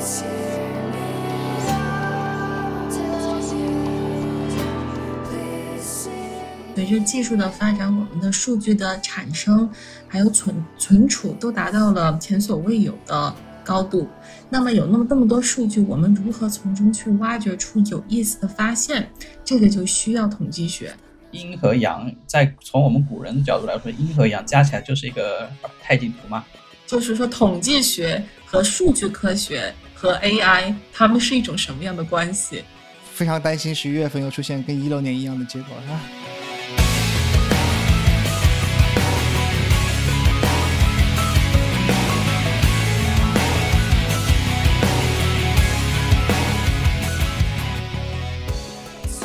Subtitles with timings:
[0.00, 0.26] 随
[6.86, 9.68] 着技术的发展，我们的数据的产生
[10.08, 14.08] 还有存存储都达到了前所未有的高度。
[14.48, 19.08] 那么有那么这么多数据，我们如何从中去挖掘出有意思的发现？
[19.44, 20.92] 这个就需要统计学。
[21.32, 25.48] 阴和阳，在从我们古人的角度来说，阴和阳加起来就是一个
[25.80, 26.44] 太极图嘛。
[26.86, 32.64] 就是说，统计学和数据科学和 AI，它们是一种什么样的关系？
[33.12, 36.00] 非常担心十一月份又出现跟一六年一样的结果，是吧？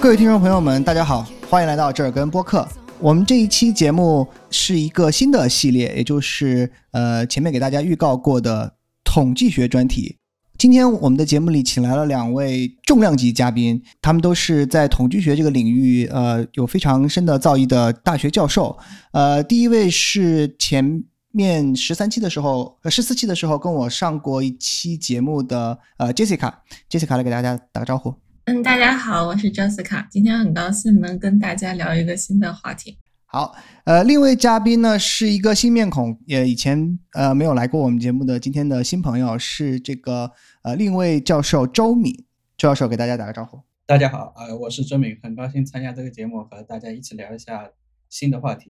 [0.02, 2.68] 各位听众朋友们，大家好，欢迎来到这儿跟播客。
[3.00, 10.18] 我们这一期节目是一个新的系列，也就是呃前面给大家预告过的统计学专题。
[10.58, 18.78] 今天我们的节目里请来了两位重量级嘉宾，他们都是在统计学这个领域呃有非常深的造诣的大学教授。
[19.12, 28.16] 呃，第一位是前面十三期的时候，呃十四期的时候跟我上过一期节目的呃 Jessica，Jessica 来给大家打个招呼。
[28.46, 32.98] 嗯，大家好，我是 Jessica，今天很高兴能跟大家聊一个新的话题。
[33.36, 42.16] 好，呃，另一位嘉宾呢是一个新面孔，也以前呃没有来过我们节目的今天的新朋友是这个呃另一位教授周敏，
[42.56, 43.60] 周教授给大家打个招呼。
[43.86, 47.70] 大家好，呃，我是周敏，很高兴参加这个节目，和大家一起聊一下
[48.08, 48.72] 新的话题。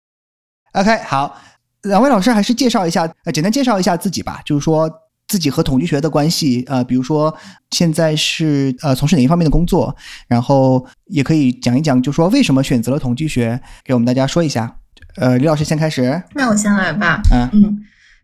[0.72, 1.40] OK，好，
[1.82, 4.90] 两位老师还是介绍一下，呃，简单介绍一下自己吧，就是说
[5.28, 7.32] 自己和统计学的关系，呃，比如说
[7.70, 9.94] 现在是呃从事哪一方面的工作，
[10.26, 14.74] 然后也可以讲一讲，就说为什么选择了统计学，给我们大家说一下。
[15.16, 16.22] 呃，李老师先开始。
[16.34, 17.20] 那我先来吧。
[17.30, 17.78] 嗯嗯，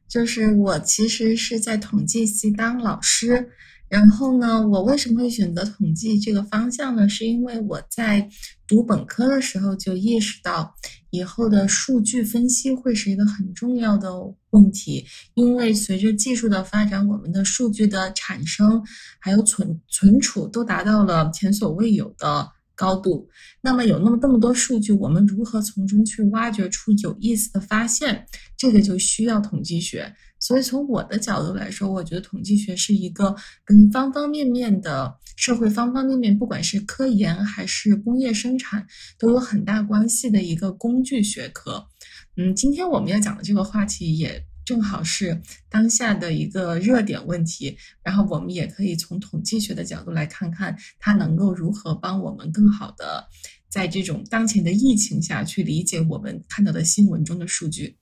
[0.09, 3.51] 就是我其实是在统计系当老师，
[3.89, 7.09] 然后呢，我为什么会选择统计这个方向呢？
[7.09, 8.29] 是因为我在
[8.67, 10.75] 读本科的时候就意识到，
[11.11, 14.11] 以后的数据分析会是一个很重要的
[14.55, 15.05] 问题，
[15.35, 18.81] 因为随着技术的发展，我们的数据的产生
[19.19, 23.29] 还有存存储都达到了前所未有的高度。
[23.61, 28.25] 那么有那么这么多数据，我们如何从中去挖掘出有意思的发现？
[28.57, 30.15] 这个就需要统计学。
[30.39, 38.87] 所以从我的角度来说，我觉得统计学是一个跟方方面面的社会方方面面，不管是科研还是工业生产，
[39.19, 41.87] 都有很大关系的一个工具学科。
[42.37, 45.41] 嗯，今天我们要讲的这个话题也正好是
[45.71, 53.29] 当下的一个热点问题，然后我们也可以从统计学的角度来看看它能够如何帮我们更好的
[53.69, 57.99] 在这种当前的疫情下去理解我们看到的新闻中的数据。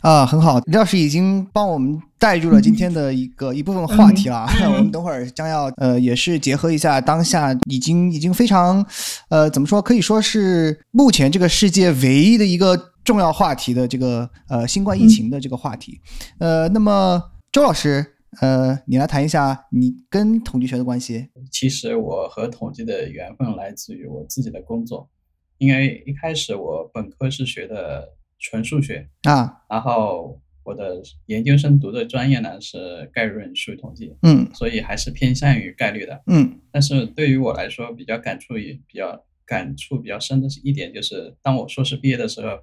[0.00, 4.46] 啊，很好，李老师已经帮我们带入了今天的一个一部分话题了。
[4.66, 8.86] 我们等会儿将要呃，也是结合一下当下已经已经非常
[9.28, 16.00] 呃，怎么说，可以说是目前这个世界唯一的一个重要话题的这个呃新冠疫情的这个话题。
[16.38, 21.28] 呃，那么周老师，呃，你来谈一下你跟统计学的关系。
[21.50, 25.10] 其实我和统计的缘分来自于我自己的工作，
[25.58, 28.08] 因为一开始我本科是学的
[28.38, 36.22] 纯数学，啊，然后我的研究生读的专业呢是概论数据统计，嗯所以还是偏向于概率的。
[36.26, 42.58] 嗯但是对于我来说，比较感触也比较感触比较深的是一点，就是当我硕士毕业的时候，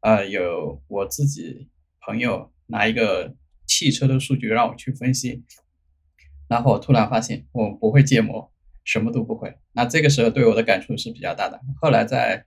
[0.00, 1.68] 呃，有我自己
[2.00, 3.34] 朋友拿一个
[3.66, 5.42] 汽车的数据让我去分析，
[6.48, 8.52] 然后我突然发现我不会建模，
[8.84, 9.56] 什么都不会。
[9.72, 11.60] 那这个时候对我的感触是比较大的。
[11.80, 12.44] 后来在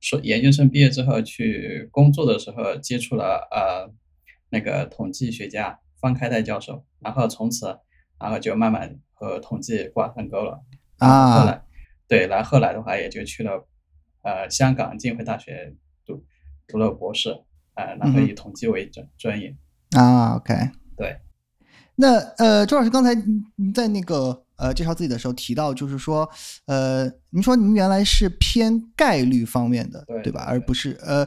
[0.00, 3.92] 说研究生毕业之后去工作的时候，接触了呃
[4.50, 7.78] 那个统计学家方开泰教授，然后从此
[8.18, 10.64] 然后就慢慢和统计挂上钩了。
[10.98, 11.62] 啊后后来，
[12.08, 13.66] 对，然后后来的话也就去了
[14.22, 15.74] 呃香港浸会大学
[16.66, 17.30] 读读了博士，
[17.74, 19.54] 呃，然后以统计为专专业。
[19.96, 20.54] 啊，OK，
[20.96, 21.16] 对，
[21.96, 26.28] 那呃，周老师刚才您您在那个呃介绍自己的时候提到，就是说
[26.66, 30.14] 呃，您说您原来是偏概率方面的，吧？
[30.22, 31.26] 对吧而不是呃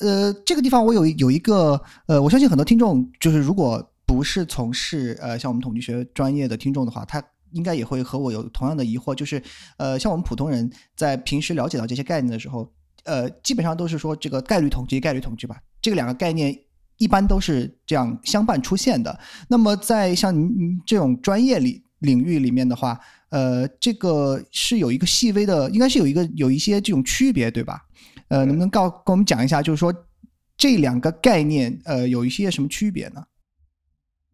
[0.00, 7.22] 呃这个地方我有有一个呃，我相信很多听众就是如果不是从事呃像我们统计学专业的听众的话，他
[7.52, 9.40] 应该也会和我有同样的疑惑，就是
[9.76, 12.72] 呃像我们普通人在平时了解到这些概念的时候，
[13.08, 16.56] 呃基本上都是说这个概率统计概率统计吧，这个两个概念。
[17.00, 19.20] 一般都是这样相伴出现的。
[19.48, 27.86] 那么在像您您这种专业里领域里面的话，呃，这个是有一个细微的，应该是有一个有一些这种区别，对吧？
[28.26, 29.94] 呃，能不能告跟我们讲一下，就是说
[30.56, 33.24] 这两个概念，呃，有一些什么区别呢？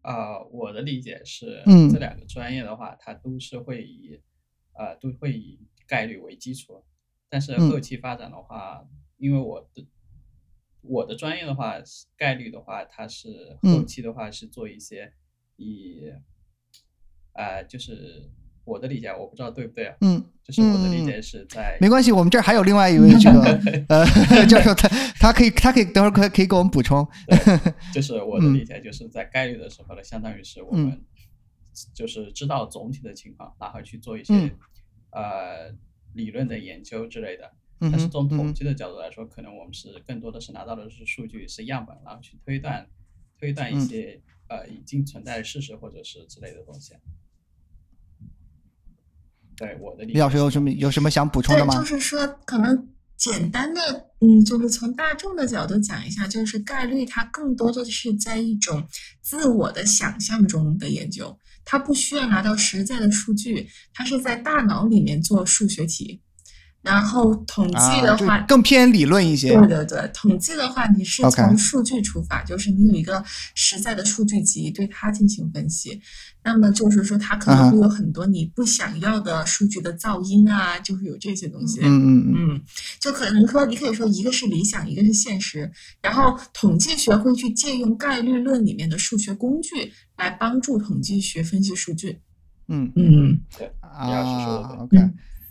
[0.01, 4.19] 啊、我的理解是，嗯这两个专业的话，它都是会以
[4.73, 6.83] 呃都会以概率为基础，
[7.29, 7.69] 但是嗯。
[7.69, 8.87] 后期发展的话，
[9.17, 9.87] 因为我的
[10.81, 11.75] 我的专业的话，
[12.17, 13.71] 概率的话，它是嗯。
[13.79, 15.13] 后期的话是做一些
[15.57, 16.11] 以
[17.33, 18.29] 呃就是
[18.63, 24.87] 我的理解，我不知道对不对啊，嗯，就是我的理解是在没关系，我们这儿还有另外一位这个 呃教授，他
[25.19, 27.07] 他可以他可以等会儿可以可以给我们补充。
[27.93, 30.87] 就是我的嗯理解，就是在概率的时候呢，相当于是我嗯。
[30.89, 31.05] 们
[31.93, 34.51] 就是知道总体的情况，然后去做一些、嗯。
[35.11, 35.71] 呃
[36.15, 37.51] 理论的研究之类的。
[37.77, 42.87] 但是从统计的角度来说，可能我们是更多的是拿到的是数据，是样本，然后去推断
[43.37, 46.93] 推断一嗯些、呃已经存在的事实或者是之类的东西。
[49.57, 51.85] 对我的理解李老师有什么有什么想补充的，吗就？
[51.85, 58.87] 是说，可能简单的，嗯，就是从大众的角度讲一下，就是概率它更多的是在一种
[59.21, 66.21] 自我的想象中的研究，它不需要拿到实在的数据，它是在大脑里面做数学题，
[66.85, 69.57] 然后统计的话，更偏理论一些。
[69.57, 73.23] 对对对，统计的话，你是从数据出发就是你有一个
[73.55, 75.99] 实在的数据集，对它进行分析。
[76.43, 81.79] 那么就是说，它可能会有很多你不想要的数据的噪音啊，就是有这些东西。
[81.81, 82.61] 嗯嗯嗯嗯，
[82.99, 85.71] 就可能说，你可以说一个是理想，一个是现实。
[86.03, 92.19] 然后统计学会去借用概率论里面的数学工具来帮助统计学分析数据。
[92.67, 93.67] 嗯嗯，对
[94.05, 94.99] 李老师说的啊对。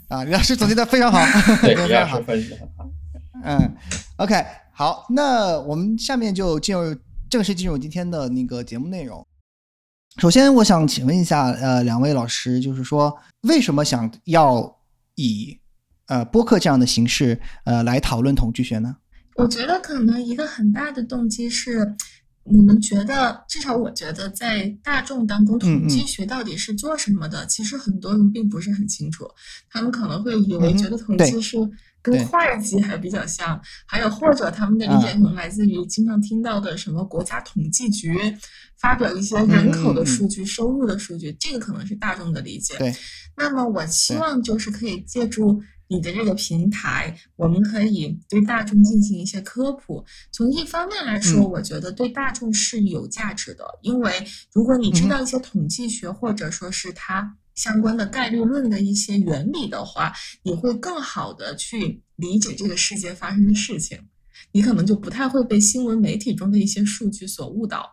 [0.09, 1.19] 啊，李老师总结的非常好，
[1.63, 2.41] 对，非常好李老师。
[2.41, 2.91] 分析的很好。
[3.43, 3.77] 嗯
[4.17, 6.97] ，OK，好，那我们下面就进入
[7.29, 9.27] 正式进入今天的那个节目内容。
[10.19, 13.15] 首先，我想请问一下，呃，两位老师，就是说，
[13.49, 14.79] 为什么想要
[15.17, 15.59] 以
[16.07, 18.97] 呃播客这样的形式，呃，来讨论统计学呢？
[19.37, 21.93] 我觉得可能一个很大的动机是，
[22.47, 27.47] 你们觉得，至少我觉得，在大众当中，统计学到底是做什么的？
[27.47, 29.27] 其实很多人并不是很清楚，
[29.71, 31.57] 他们可能会以为觉得统计是
[32.03, 38.15] 跟会计还比较像，还有或者他们的理解可能来自于经常听到的什么国家统计局
[38.79, 42.75] 发表一些人口的数据、收入的数据，这个可能是大众的理解。
[43.37, 45.61] 那么我希望就是可以借助
[45.95, 50.05] 你的这个平台，我们可以对大众进行一些科普。
[50.33, 54.13] 从一方面来说，嗯我觉得对大众是有价值的，因为
[54.53, 60.13] 如果你知道一些统计学或者说是它相关的概率论的一些原理的话，
[60.43, 63.97] 你会更好的去理解这个世界发生的事情。
[64.51, 67.89] 你可能就不太会被新闻媒体中的一些数据所误导。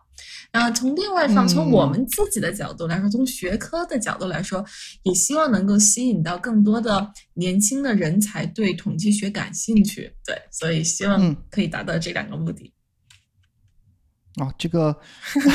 [0.52, 4.64] 啊，从另外一方，从我嗯们自己的角度来说，从学科的角度来说，
[5.02, 10.14] 也希望能够吸引到更多的年轻的人才对统计学感兴趣。
[10.26, 12.72] 对，所以希望嗯可以达到这两个目的。
[14.36, 14.94] 哦，这个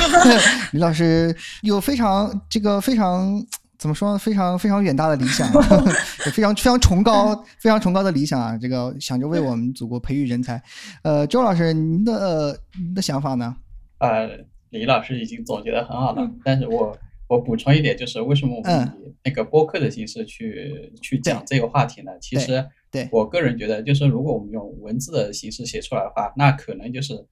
[0.72, 3.44] 李老师有非常这个非常
[3.78, 4.18] 怎么说呢？
[4.18, 5.48] 非常非常远大的理想，
[6.26, 8.58] 有非常非常崇高、非常崇高的理想啊！
[8.58, 10.60] 这个想着为我们祖国培育人才。
[11.02, 13.54] 呃，周老师，您的、呃、您的想法呢？
[13.98, 14.28] 呃，
[14.70, 16.40] 李老师已经总结的很好了，嗯。
[16.44, 16.96] 但是我
[17.28, 19.02] 我补充一点，就是为什么我们嗯。
[19.04, 22.12] 以那个播客的形式去去讲这个话题呢？
[22.20, 23.08] 其实对。
[23.10, 27.26] 我个人觉得，就是如果我们用文字的形式写出来的话，那可能就是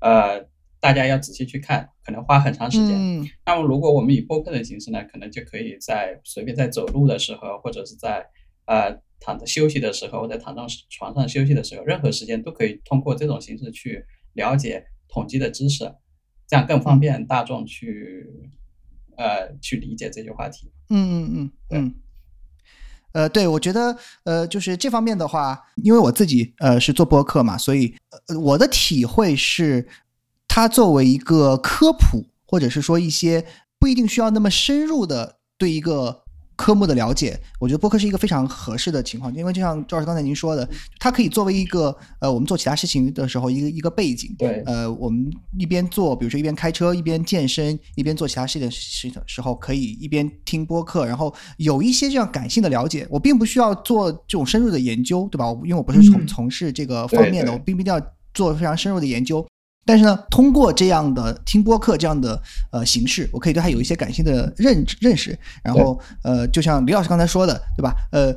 [0.00, 0.44] 呃
[0.80, 2.90] 大家要仔细去看，可能花很长时间。
[2.90, 3.28] 嗯。
[3.46, 8.26] 那么如果我们以播客的形式呢，可能就可以在随便在走路的时候，或者是在
[8.66, 15.84] 呃躺着休息的时候，或者躺在床上休息的时候，任何时间都可以通过这种形式去了解统计的知识，
[16.50, 18.28] 这样更方便大众去
[19.16, 20.72] 呃去理解这些话题。
[20.88, 21.94] 嗯嗯嗯嗯。
[23.12, 27.94] 呃，对，我觉得呃，就是这方面的话，因为我自己呃是做播客嘛，所以
[28.26, 29.88] 呃我的体会是，
[30.48, 33.46] 它作为一个科普，或者是说一些
[33.78, 36.24] 不一定需要那么深入的对一个
[36.60, 53.06] 科目的了解，我觉得播客是一个非常合适的情况，因为就像赵老师刚才您说的，它可以作为一个呃我们做其他事情的时候一个一个背景，对呃，我们一边做，比如说一边开车，一边健身，一边做其他事情的事的时候，可以一边听播客，然后有一些这样感性的了解。
[53.08, 55.50] 我并不需要做这种深入的研究，对吧？
[55.50, 57.98] 我因为我不是从嗯从事这个方面的，我并不一定要
[58.34, 59.46] 做非常深入的研究。
[59.84, 65.36] 但是呢，通过这样的听播客这样的呃形式，我可以对它有一些感性的认知认识。
[65.64, 67.94] 然后呃，就像李老师刚才说的，对吧？
[68.12, 68.34] 呃，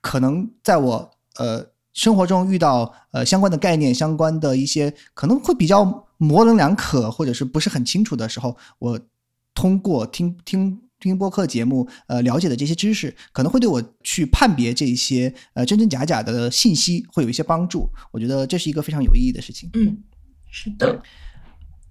[0.00, 8.98] 可能在我呃生活中遇到呃相关的概念、相关的一些可能会比较模棱两可，或者是不是很清楚的时候，我
[9.54, 17.90] 通过听听听播客节目，呃，了解的这些知识，可能会对我去判别这些呃真真假假的信息会有一些帮助。
[18.12, 19.68] 我觉得这是一个非常有意义的事情。
[19.74, 19.98] 嗯，
[20.54, 21.02] 是的，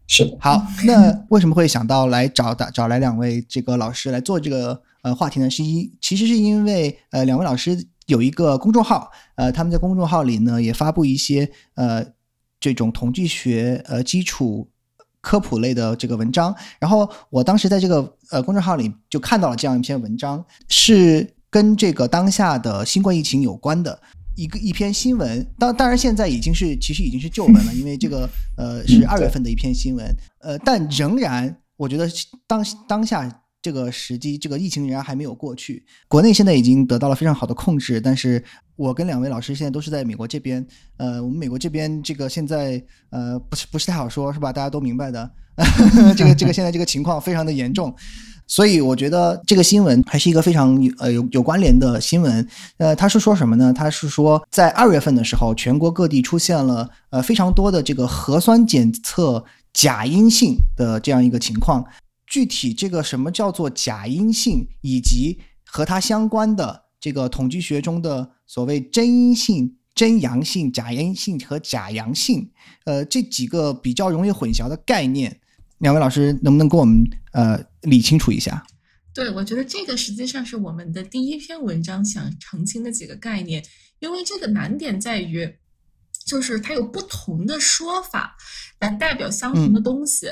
[0.06, 5.50] 是的，好，那为什么会想到来找的找来两位这个老师来做这个呃话题呢？
[5.50, 12.06] 是因其实是因为呃两位老师有一个公众号，呃他们在公众号里呢也发布一些呃
[12.60, 14.70] 这种统计学呃基础
[15.22, 24.00] 科普类的这个文章，然后我当时在这个呃公众号里就看到了这样一篇文章，是跟这个当下的新冠疫情有关的。
[24.42, 30.04] 一个一篇新闻，当当然现在已经是其实已经是旧闻了，因为这个 呃是二月份的一篇新闻，
[30.40, 32.10] 呃，但仍然我觉得
[32.48, 35.86] 当当下这个时机，这个疫情仍然还没有过去。
[36.08, 38.44] 国内现在已经得到了非常好的控制，但是
[38.76, 40.66] 我跟两位老师现在都是在美国这边，
[40.98, 44.52] 呃，我们美国这边这个现在呃不是不是太好说，是吧？
[44.52, 45.32] 大家都明白的，
[46.18, 47.96] 这个这个现在这个情况非常的严重。
[48.48, 52.48] 所以我觉得这个新闻还是一个非常呃有有关联的新闻。
[52.78, 53.72] 呃，他是说什么呢？
[53.72, 59.44] 他是说在二月份的时候，全国各地出现了呃非常多的这个核酸检测
[59.74, 61.86] 假阴性的这样一个情况。
[62.28, 72.50] 具体这个什么叫做假阴性，以及和它相关的这个统计学中的所谓真阴性、真阳性、假阴性和假阳性，
[72.86, 75.40] 呃这几个比较容易混淆的概念。
[75.82, 78.66] 两位老师能不能给我们呃理清楚一下？
[79.14, 83.62] 对，我觉得这个实际上是我们的第一篇文章想澄清的几个概念，
[84.00, 85.58] 因为这个难点在于，
[86.26, 88.38] 就是它有不同的说法
[88.80, 90.28] 来代表相同的东西。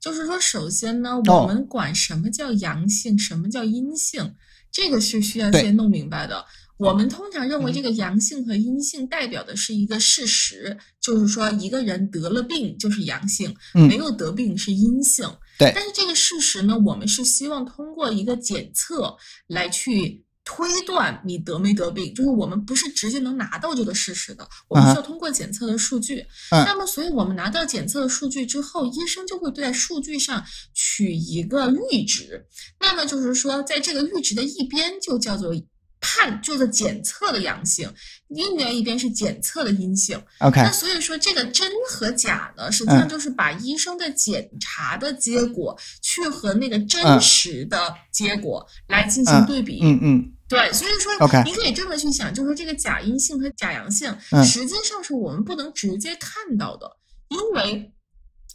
[0.00, 4.34] 就是说，首先呢，我们管什么叫阳性，什么叫阴性，
[4.70, 6.44] 这个是需要先弄明白的。
[6.82, 15.24] 我们通常认为这个阳性和阴性代表的是一个事实，就是说一个人得了病就是阳性，没有得病是阴性。
[15.60, 15.70] 对。
[15.72, 26.26] 但是这个事实呢，我们是希望通过一个检测来去推断你得没得病，就是我们不是直接能拿到这个事实的，我们需要通过检测的数据。
[26.50, 32.44] 那么，所以我们拿到检测的数据之后，医生就会对在数据上取一个阈值。
[32.80, 35.54] 那么就是说，在这个阈值的一边就叫做。
[36.02, 37.90] 判就是检测的阳性，
[38.26, 40.20] 另外一边是检测的阴性。
[40.40, 49.80] OK，那所以说这个真和假呢，实际上就是把医生的检查的结果去和那个真实的结果来进行对比。
[49.82, 56.90] 嗯嗯，对，所以说你可以这么去想，就是这个假阴性和假阳性，实际上是我们不能直接看到的，
[57.28, 57.92] 因为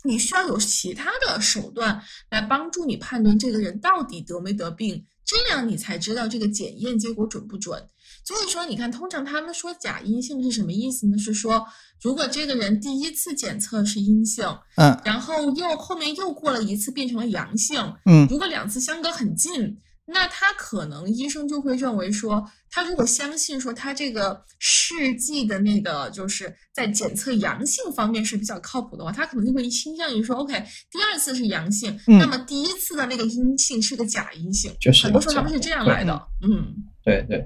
[0.03, 5.05] 你需要有其他的手段来帮助你判断这个人到底得没得病。
[5.27, 7.79] 这样你才知道这个检验结果准不准。
[8.23, 11.17] 所以说，你看，通常他们说假阴性是什么意思呢？
[11.17, 11.63] 是说，
[12.01, 14.45] 如果这个人第一次检测是阴性，
[14.77, 19.77] 嗯，然后又后面又过了一次变成了阳性，嗯，如果两次相隔很近。
[20.09, 30.53] 那他可能医生就会认为说，他如果相信说他这个试剂的那个就是在检测阳性方面是比较靠谱的话，他可能就会倾向于说，OK，
[30.89, 36.73] 第二次是阳性，那么第一次的那个阴性是个假阴性，就是很多时候他们是这样来的，嗯，
[37.03, 37.45] 对对。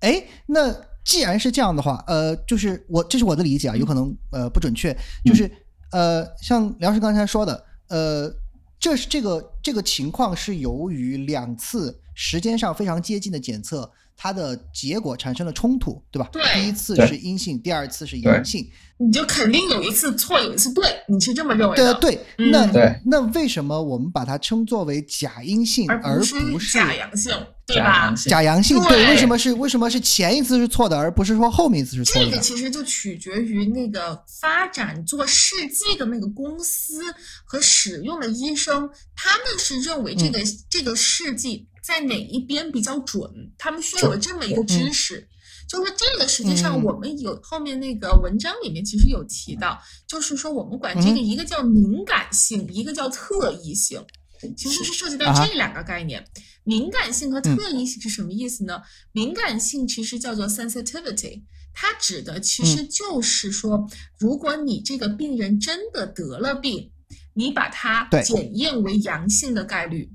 [0.00, 4.92] 哎，那既然是这样的话，呃，就是我这是我的理解啊，有可能呃不准确，
[5.24, 5.48] 就是
[5.92, 8.41] 呃，像梁师刚才说的，呃。
[8.82, 13.88] 这是这个这个情况是由于两次时间上非常接近的检测，
[14.22, 16.28] 它的结果产生了冲突，对吧？
[16.32, 18.64] 对，第一次是阴性，第二次是阳性，
[18.96, 21.92] 你就肯定有一次错，有一次对，你是这么认为的？
[21.94, 27.34] 对对，那对那为什么我们把它称作为假阴性，而不是假阳性？
[27.66, 28.14] 对吧？
[28.28, 32.30] 假阳性，对，为什么是为什么是前一次是错的，而不是说后面一次是错的？
[32.30, 37.02] 这个其实就取决于那个发展做试剂的那个公司
[37.44, 40.38] 和使用的医生，他们是认为这个
[40.70, 45.28] 这个试剂在哪一边比较准，他们需要有这么一个知识。
[45.68, 54.04] 就是这个，实际上我们有后面那个文章里面其实有提到，就是说我们管这个一个叫敏感性，一个叫特异性。
[54.56, 56.26] 其实是涉及到这两个概念，
[56.64, 58.82] 敏感性和特异性是什么意思呢？
[59.12, 66.90] 敏感性其实叫做 sensitivity，它指的其实就是说，如果你这个病人真的得了病，
[67.34, 70.10] 你把它检验为阳性的概率，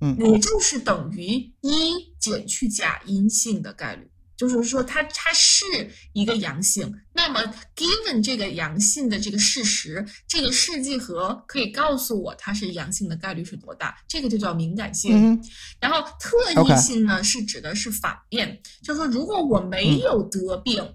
[0.00, 4.10] 嗯，也就是等于一减去假阴性的概率。
[4.36, 5.64] 就是说，它它是
[6.12, 7.40] 一个阳性，那么
[7.74, 15.42] given 这个阳性的这个事实，这个试剂盒可以告诉我它是阳性的概率是多大，这个就叫敏感性。
[15.80, 20.86] 然后特异性呢，是指的是反面，就是说，如果我没有得病，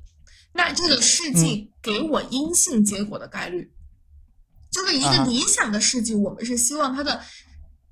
[0.53, 3.71] 那这个试剂给我阴性结果的概率，
[4.69, 7.19] 就是一个理想的试剂，我们是希望它的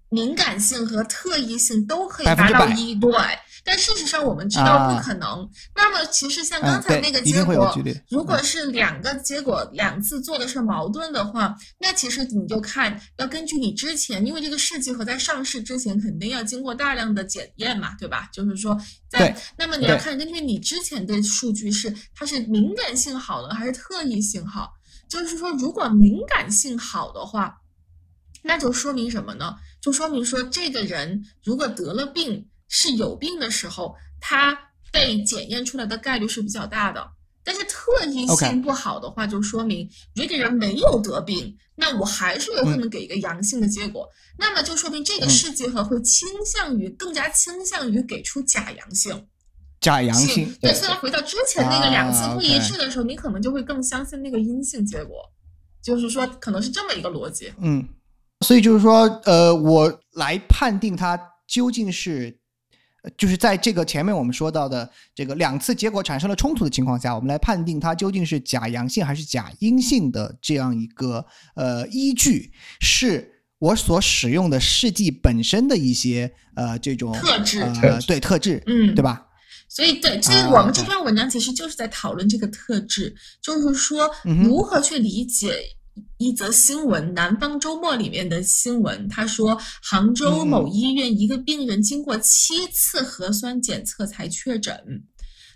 [0.09, 3.11] 敏感性和特异性都可以达到一，对。
[3.61, 5.47] 但事实上我们知道啊不可能。
[5.75, 7.53] 那么其实像嗯刚才那个结果
[8.09, 18.29] 如果嗯是两个结果两次做的是矛盾的话，那其实你就看要根据你之前，因为这个试剂盒在上市之前肯定要经过大量的检验嘛，对吧？
[18.31, 18.75] 就是说
[19.09, 24.73] 在对那么你要看根据你之前的数据是它是敏感性好呢还是特异性好？
[25.07, 27.57] 就是说如果敏感性好的话，
[28.41, 29.57] 那就说明什么呢？
[29.81, 34.57] 就说明说这个人如果得了病是有病的时候，他
[34.91, 37.12] 被检验出来的概率是比较大的。
[37.43, 44.07] 但是特异性不好的话，就说明这个人没有得病，那我还是有可能给一个阳性的结果。
[44.38, 49.27] 那么就说明这个嗯试剂盒会倾向于更加倾向于给出假阳性。
[49.79, 55.24] 假阳性，对，对虽然回到之前那个两次啊不一致的时候，你可能就会更相信那个阴性结果，
[55.81, 57.51] 就是说可能是这么一个逻辑。
[57.59, 57.88] 嗯，
[58.46, 62.39] 所以就是说，呃，我来判定它究竟是，
[63.03, 77.62] 呃就是在这个前面我们说到的这个两次结果产生了冲突的情况下，我们来判定它究竟是假阳性还是假阴性的这样一个呃依据，是我所使用的试剂本身的一些呃这种特质。
[77.62, 79.25] 呃对特质，嗯，对吧？
[79.67, 85.53] 所以，对，其实啊我们这篇文章其实就是在讨论这个特质，就是说如何去理解
[86.19, 95.03] 一则新闻，《南方周末》里面的新闻，他说杭州嗯某医院一个病人经过七次核酸检测才确诊。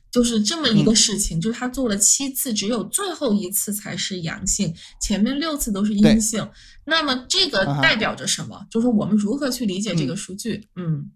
[0.10, 6.50] 就是这么一嗯个事情，就是他做了七次，只有最后一次才是阳性，前面六次都是阴性。
[6.86, 8.66] 那么这个代表着什么？
[8.72, 10.66] 就是我们如何去理解这个嗯数据？
[10.76, 11.12] 嗯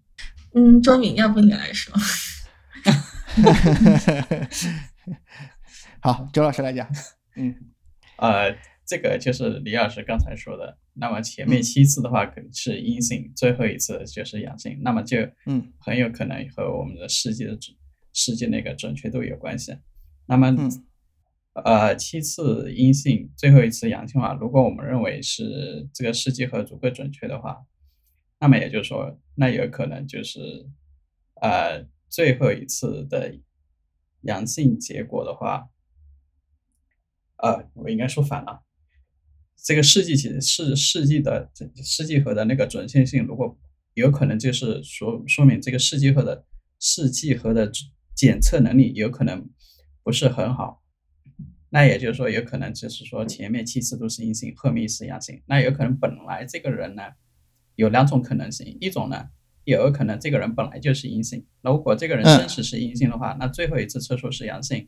[0.55, 1.93] 嗯，周敏，要不你来说？
[6.01, 6.85] 好，周老师来讲，
[7.37, 7.55] 嗯
[8.17, 8.53] 呃，
[8.87, 10.77] 这个就是李老师刚才说的。
[10.93, 17.75] 那么前面嗯七次的话可能是阴性，最后一次就是阳性，那么就嗯很有可能和我们的试剂的准
[18.13, 19.77] 试剂那个准确度有关系。
[20.25, 20.85] 那么，嗯
[21.63, 27.65] 呃，七次阴性，最后一次阳性的话，如果我们认为是这个试剂盒足够准确的话，
[28.39, 30.39] 那么也就是说，那有可能就是
[31.41, 33.39] 呃最后一次的
[34.21, 35.69] 阳性结果的话，
[37.37, 38.63] 呃，我应该说反了。
[39.63, 41.51] 这个试剂其实试试剂的
[41.83, 43.57] 试剂盒的那个准确性，如果
[43.95, 46.45] 有可能就是说说明这个试剂盒的
[46.79, 47.69] 试剂盒的
[48.15, 49.49] 检测能力有可能
[50.03, 50.83] 不是很好，
[51.69, 57.03] 那也就是说有可能就是说前面七次都是阴性，后面一次阳性，那有可能本来这个人呢
[57.75, 59.27] 有两种可能性，一种呢
[59.65, 64.87] 也有可能这个人本来就是阴性，那如果这个人嗯真实是阴性的话，那最后一次测出是阳性，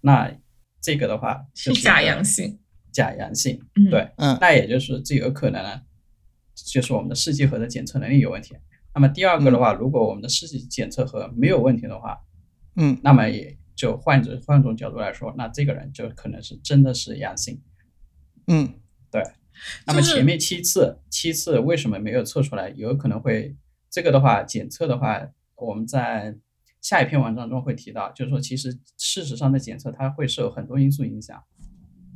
[0.00, 0.34] 那
[0.80, 2.58] 这个的话就是假阳性。
[2.92, 5.82] 假阳性，嗯对，嗯那也就是这有可能呢，
[6.54, 8.56] 就是我们的试剂盒的检测能力有问题。
[8.94, 12.18] 那么第二个的话，如果我们的试剂检测盒没有问题的话，
[12.76, 17.60] 嗯那么也就换着换种角度来说，那这个人就可能是真的是阳性。
[18.46, 18.74] 嗯
[19.10, 19.22] 对
[19.86, 22.70] 那么前面七次七次为什么没有测出来？
[22.70, 23.56] 有可能会
[23.90, 26.36] 这个的话，检测的话，我们在
[26.80, 31.42] 下一篇文章中会提到，就是说其实事实上的检测它会受很多因素影响。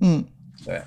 [0.01, 0.25] 嗯，
[0.65, 0.83] 对，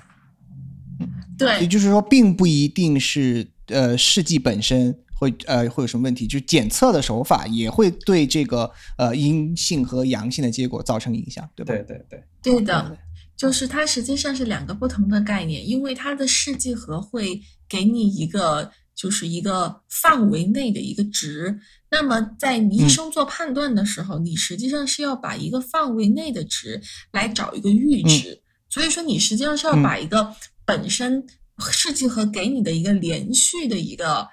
[1.38, 1.60] 对。
[1.60, 11.74] 也，就是说，并不一定是呃试剂本身会呃会有什么问题，就是检测的手法也会对这个呃阴性和阳性的结果造成影响，对吧？
[11.74, 12.98] 对对对，对的，
[13.36, 21.58] 就是它实际上是两个不同的概念，因为它的试剂盒会给你一个就是一个范围内的一个值。
[21.90, 26.80] 那么在你医嗯生做判断的时候，你实际上是要把一个范围内的值
[27.12, 28.08] 来找一个阈嗯。
[28.08, 28.42] 值，
[28.76, 30.30] 所以说你实际上是要把一个
[30.66, 31.26] 本身
[31.70, 34.28] 试剂盒给你的一个连续的一个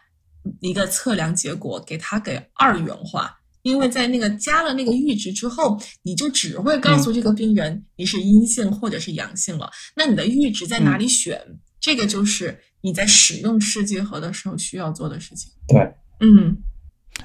[0.59, 3.39] 一个测量结果，给它给二元化。
[3.61, 9.71] 因为在那个加了那个阈值之后，你就只会告诉这个病人你是阴性或者是阳性了。
[9.95, 11.39] 那你的阈值在哪里选？
[11.79, 15.49] 这个就是你在使用试剂盒的时候需要做的事情。
[15.69, 15.79] 对，
[16.19, 16.57] 嗯，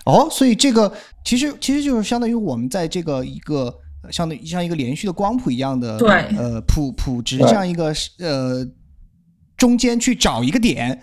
[0.04, 3.74] 哦，所以这个其实其实就是相当于我们在这个一个呃
[4.10, 8.66] 相当于像一个连续的光谱一样的对呃谱谱值这样一个呃
[9.56, 11.02] 中间去找一个点，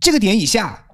[0.00, 0.84] 这个点以下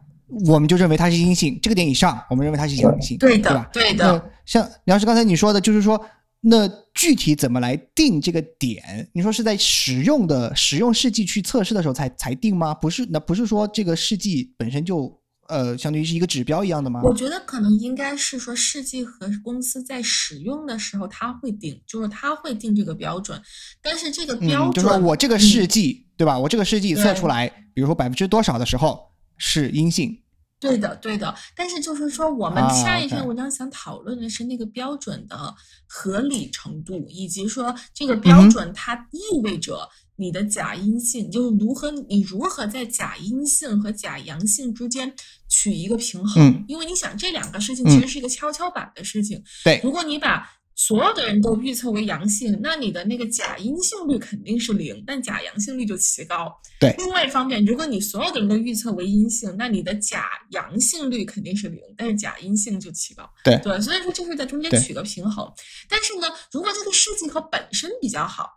[0.46, 4.30] 我们就认为它是阴性，这个点以上我们认为它是阳性，对的吧？，对的。
[4.44, 5.98] 像梁老师刚才你说的，就是说，
[6.40, 9.08] 那具体怎么来定这个点？
[9.14, 12.74] 你说是在使用的使用试剂去测试的时候才才定吗？
[12.74, 15.17] 不是，那不是说这个试剂本身就
[15.48, 17.00] 呃，相当于是一个指标一样的吗？
[17.02, 23.40] 我觉得可能应该是说，试剂盒公司在使用的时候，它会定，就是它会定这个标准，
[23.82, 26.38] 但是这个标嗯，准，就说我这个试剂，对吧？
[26.38, 30.22] 我这个试剂测出来，比如说百分之多少的时候是阴性，
[30.61, 31.34] 对的，对的。
[31.56, 35.54] 但是就是说，我们啊下一篇文章想讨论的是那个标准的
[35.87, 45.14] 合理程度，以及说这嗯个标准它意味着你的假阴性，就是如何你如何在假阴性和假阳性之间
[45.48, 46.48] 取一个平衡。
[46.48, 49.42] 嗯因为你想，这两个事情其实是一个跷跷板的事情。
[49.64, 56.54] 对如果你把所有的人都预测为阳性，那你的那个假阴性率肯定是零，但假阳性率就奇高。
[56.78, 63.28] 对另外一方面，如果你所有的人都预测为阴性，那你的假阳性率肯定是零，但是假阴性就奇高。
[63.42, 65.52] 对对，所以说就是在中间取个平衡。
[65.88, 68.48] 但是呢，如果这个试剂盒本身比较好。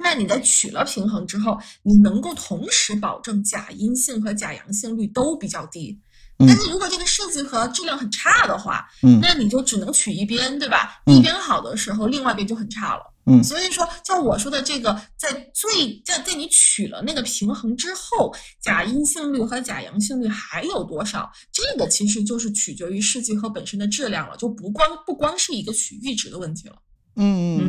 [0.00, 5.98] 那你在取了平衡之后，你能够同时保证假阴性和假阳性率都比较低。
[6.38, 11.02] 嗯但是如果这个试剂盒质量很差的话，嗯那你就只能取一边，对吧？
[11.04, 13.02] 嗯一边好的时候，另外一边就很差了。
[13.26, 21.30] 嗯所以说，像我说的这个，在最在在你取了那个平衡之后，假阴性率和假阳性率还有多少？
[21.52, 26.76] 这个其实就是取决于试剂盒本身的质量了，就不光不光是一个取阈值的问题了。
[27.16, 27.60] 嗯嗯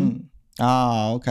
[0.60, 1.30] 嗯啊，OK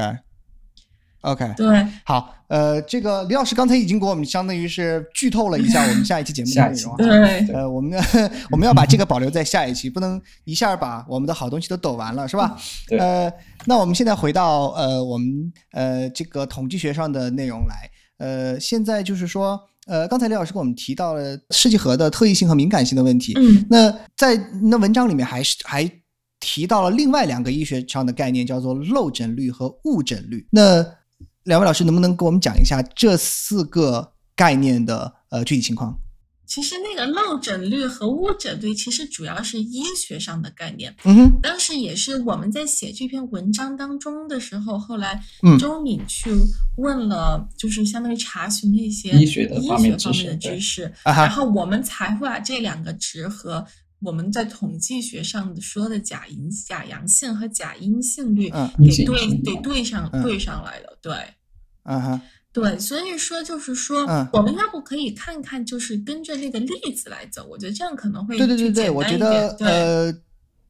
[1.23, 6.97] OK，对，好，呃，这个李老师刚才已经给我们相当于是剧透了一下我们下一期节目的内容啊。
[6.97, 8.01] 对，呃，我们
[8.51, 12.57] 我们要把这个保留在下一期，不能一下把我们的好东西都抖完了，是吧？
[12.89, 13.33] 对呃，
[13.67, 17.91] 那我们现在回到呃我们呃这个统计学上的内容来。
[18.19, 23.35] 呃，现在就是说，呃，刚才李老师给我们提到了试剂盒的特异性和敏感性的问题。
[23.37, 25.91] 嗯那在那文章里面还是还
[26.39, 30.47] 提到了另外两个医学上的概念，叫做漏诊率和误诊率。
[30.51, 30.85] 那
[31.45, 35.99] 两位老师能不能给我们讲一下这四个概念的呃具体情况？
[36.47, 40.93] 其实那个漏诊率和误诊率其实主要是医学上的概念。
[41.05, 46.29] 嗯哼，当时也是我们在写这篇文章当中的时候，后来嗯周敏去
[46.77, 53.65] 问了，就是相当于查询了一些医学方面的知识，然后我们才会把这两个值和
[54.03, 60.23] 我们在统计学上说的假阴假阳性和假阴性率嗯给对嗯给对上嗯。
[60.23, 61.13] 对上来了，对。
[61.83, 64.29] 啊哈，对，所以说就是说，嗯。
[64.35, 70.13] 我们要不可以看看，就是跟着那个例子来走，我觉得这样可能会对对对对，我觉得对呃，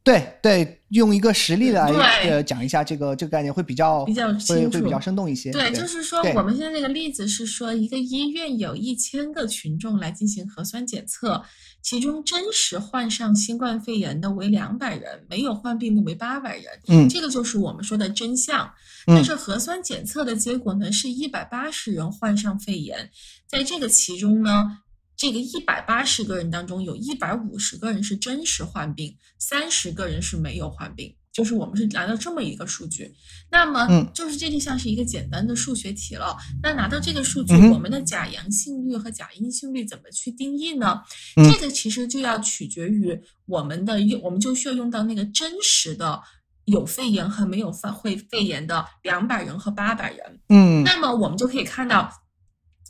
[0.05, 1.90] 对对，用一个实例来
[2.23, 5.51] 呃讲一下这个这个概念会比较比较会清楚会比较生动一些。
[5.51, 11.43] 对，就是说我们现在这个例子是说，一个医院有一千个群众来进行核酸检测，
[11.83, 18.66] 其中真实患上新冠肺炎的为两百人，没有患病的为八百人，嗯这个就是我们说的真相。
[19.07, 23.11] 嗯但是核酸检测的结果呢，是一百八十人患上肺炎，
[23.47, 24.79] 在这个其中呢。
[25.16, 33.14] 这个一百八十个人当中，有一百五十个人是真实患病，三十个人是没有患病，就是我们是拿到这么一个数据。
[33.51, 36.37] 那么，嗯就是这就像是一个简单的数学题了。
[36.63, 41.01] 那拿到这个数据，我们的假阳性率和假阴性率怎么去定义呢？
[41.37, 46.23] 嗯这个其实就要取决于我们的用，我们就需要用到那个真实的
[46.67, 50.41] 有肺炎和没有发会肺炎的两百人和八百人。
[50.49, 52.09] 嗯那么我们就可以看到，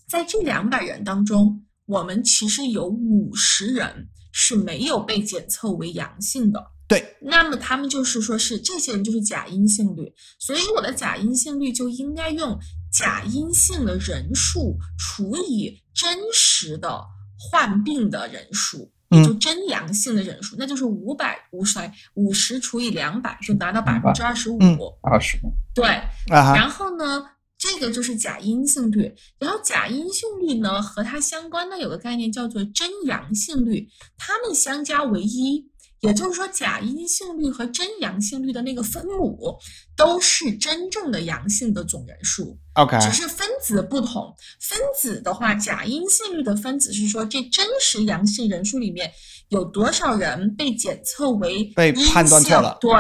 [0.07, 6.73] 在这两百人当中，我们其实有五十人是没有被检测为阳性的。
[6.91, 12.59] 对，那么他们就是说是这些人就是假阴性率，所以我的假阴性率就应该用
[12.93, 17.01] 假阴性的人数除以真实的
[17.39, 21.79] 患病的人数，也就真阳性的人数，那就是五百五十
[22.15, 24.59] 五十除以两百，就达到百分之二十五。
[24.61, 25.39] 嗯二十，
[25.73, 25.87] 对，
[26.35, 27.25] 啊，然后呢，
[27.57, 29.15] 这个就是假阴性率。
[29.39, 35.70] 然后假阴性率呢，和它相关的有个概念叫做真阳性率，它们相加为一。
[36.01, 39.59] 也就是说，假阴性率和真阳性率的那个分母
[39.95, 44.35] 都是真正的阳性的总人数，OK，只是分子不同。
[44.59, 49.13] 分子的话，假阴性率的分子是说这真实阳性人数里面
[49.51, 52.91] 有多少人被检测为被阴判断错性了对，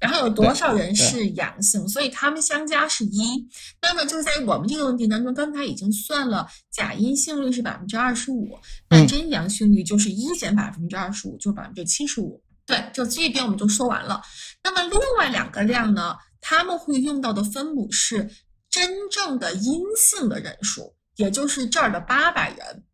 [0.00, 3.46] 然后有多少人是阳性，所以他们相加是一。
[3.82, 12.40] 那么就在我们这个问题当中，刚才已经算了假阴性率是百分之二十五，那嗯真阳性率就是一减百分之二十五，就百分之七十五。
[12.66, 14.20] 对，就这边我们就说完了。
[14.64, 18.28] 那么另外两个量呢，他们会用到的分母是
[18.68, 22.84] 真正的阴性的人数，也就是这儿的八百人。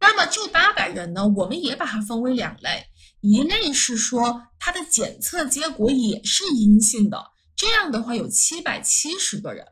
[0.00, 2.86] 那么这八百人呢，我们也把它分为两类，
[3.20, 7.22] 一类是说它的检测结果也是阴性的，
[7.54, 9.66] 这样的话有七百七十个人。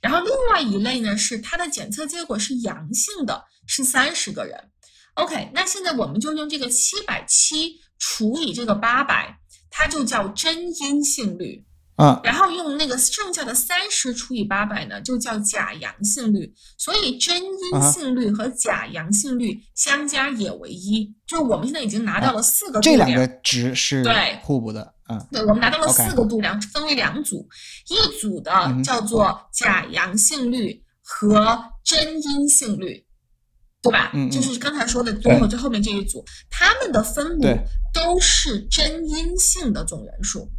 [0.00, 4.70] 然后另外一类呢是它的检测结果是阳性的，是三十个人。
[5.14, 9.38] OK，那现在我们就用这个七百七除以这个八百，
[9.70, 11.64] 它就叫真阴性率。
[11.96, 16.52] 啊然后用那个剩下的三十除以八百呢，就叫假阳性率。
[16.76, 22.98] 所以真阴性率和假阳性率相加也为一，就是我们现在已经拿到了四个度量。
[22.98, 27.48] 这两个值是对互补的，嗯对，我们拿到了四个度量，分为两组，
[27.88, 28.52] 一组的
[28.84, 33.05] 叫做假阳性率和真阴性率，
[33.90, 34.10] 对吧？
[34.14, 37.42] 嗯嗯就是刚才说的最后最后面这一组，他们的分母
[37.92, 40.50] 都是真阴性的总人数。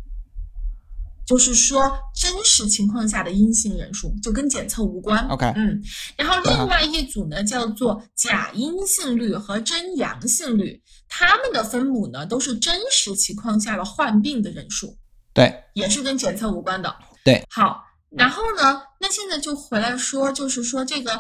[1.26, 5.28] 就是说，真实情况下的阴性人数就跟检测无关。
[5.28, 5.84] OK 嗯，
[6.16, 14.98] 然后另外一组呢叫做假阴性率和真阳性率，他们的分母呢都是真实情况下的患病的人数。
[15.34, 16.96] 对，也是跟检测无关的。
[17.26, 21.12] 对，好，然后呢，那现在就回来说，就是说这个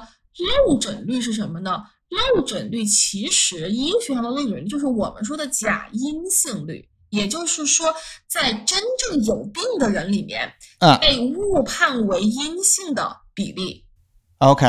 [0.65, 1.84] 漏诊率是什么呢？
[2.10, 7.93] 漏诊率其实医学上的漏诊率就是我们说的假阴性率，也就是说，
[8.28, 13.84] 在真正有病的人里面，啊被误判为阴性的比例。
[14.38, 14.65] ，OK，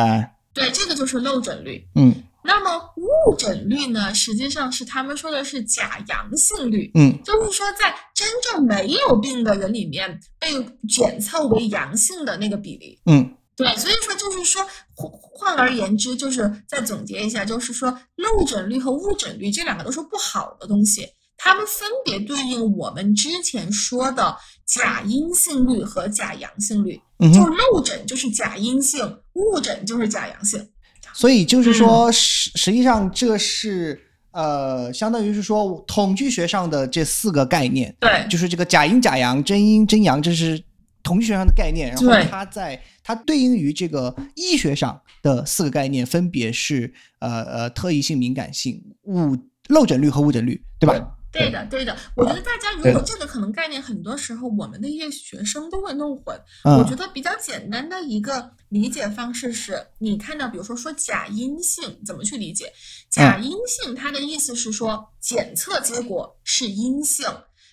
[0.53, 1.87] 对，这个就是漏诊率。
[1.95, 6.91] 嗯那么误诊率呢，实际上是他们说的是假阳性率。
[6.95, 10.49] 嗯就是说，在真正没有病的人里面，被
[10.89, 12.99] 检测为阳性的那个比例。
[13.05, 14.67] 嗯对，所以说就是说，
[14.99, 21.07] 换换而言之，就是再总结一下，就是说漏诊率和误诊率这两个都是不好的东西，
[21.37, 27.01] 它们分别对应我们之前说的假阴性率和假阳性率。
[27.35, 30.69] 就漏诊就是假阴性，误诊就是假阳性。
[31.13, 40.63] 所以就是嗯说，实实际上这是呃，相当于是说统计学上的这四个概念，对，就是这个假阴、假阳、真阴、真阳，这是
[41.03, 41.91] 统计学上的概念。
[41.91, 49.37] 然后它在它对应于这个医学上的四个概念，分别是呃呃特异性、敏感性、误
[49.69, 51.15] 漏诊率和误诊率，对吧？
[51.31, 51.95] 对的，对的。
[52.17, 56.35] 我觉得大家如果这个可能概念，很多时候我们的一些学生都会弄混。
[56.65, 62.73] 嗯我觉得比较简单的一个理解方式是，你看到比如说说假阴性怎么去理解？
[63.11, 67.27] 假阴性它的意思是说检测结果是阴性，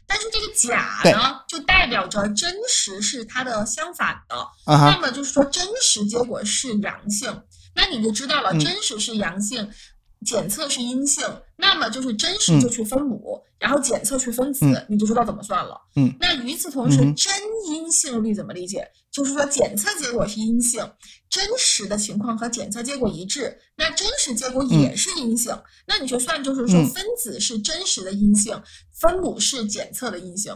[0.07, 4.35] 但是这个假呢，就代表着真实是它的相反的。
[4.65, 7.41] 那么就是说真实结果是阳性，
[7.75, 9.69] 那你就知道了，嗯真实是阳性，
[10.25, 11.23] 检测是阴性，
[11.55, 15.79] 那么就是真实嗯就去分母，然后检测去分子，嗯你就知道怎么算了。
[15.95, 17.33] 嗯，那与此同时，真
[17.67, 18.87] 阴性率怎么理解？
[19.15, 20.85] 就是说检测结果是阴性，
[21.29, 26.89] 真实的情况和检测结果一致，那真实结果也是阴性，那你就算就是说嗯。
[26.89, 28.61] 分子是真实的阴性，
[28.99, 30.53] 分母是检测的阴性。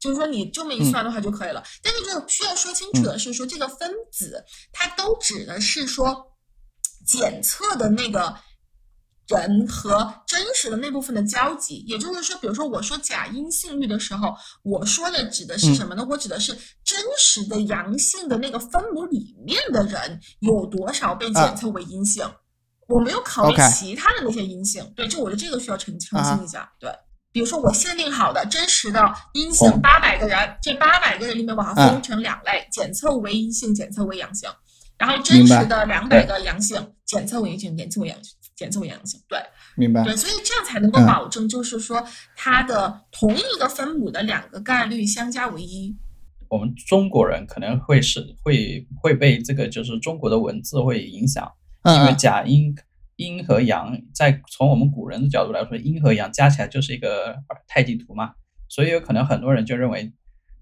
[0.00, 6.36] 就是说你这么一算的话就可以了，但是这个需要说清楚的是说，这个分子它都指的是说
[7.06, 8.34] 检测的那个
[9.30, 16.06] 人和真实的那部分的交集，也就是说，比如说我说假阴性率的时候，我说的指的是什么呢？
[16.10, 16.52] 我指的是
[16.84, 22.24] 真实的阳性的那个分母里面的人有多少被检测为阴性，
[22.88, 24.84] 我没有考虑其他的那些阴性。
[24.96, 26.70] 对，就我觉得这个需要澄清一下。
[26.78, 26.90] 对。
[27.32, 29.00] 比如说，我限定好的真实的
[29.34, 34.50] 阴性哦八百个人，这八百个人里面我要嗯分成两类，检测为阴性，检测为阳性。
[34.98, 39.18] 然后真实的两百个阳性，检测为阴性，检测为阳性，检测为阳性。
[39.26, 39.38] 对
[39.74, 40.04] 明白。
[40.04, 42.04] 对，所以这样才能够嗯保证，就是说
[42.36, 45.96] 它的同一个分母的两个概率相加为一。
[46.48, 51.50] 我们中国人可能会是会会被这个就是中国的文字会影响，
[51.86, 52.76] 因为嗯假阴
[53.16, 58.34] 阴和阳，在从我们古人的角度来说，阴和阳加起来就是一个太极图嘛，
[58.68, 60.12] 所以有可能很多人就认为，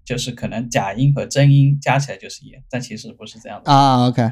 [0.05, 3.69] 就是可能假阴和真阴加起来就是一，但其实不是这样的。
[3.69, 4.31] 啊，OK。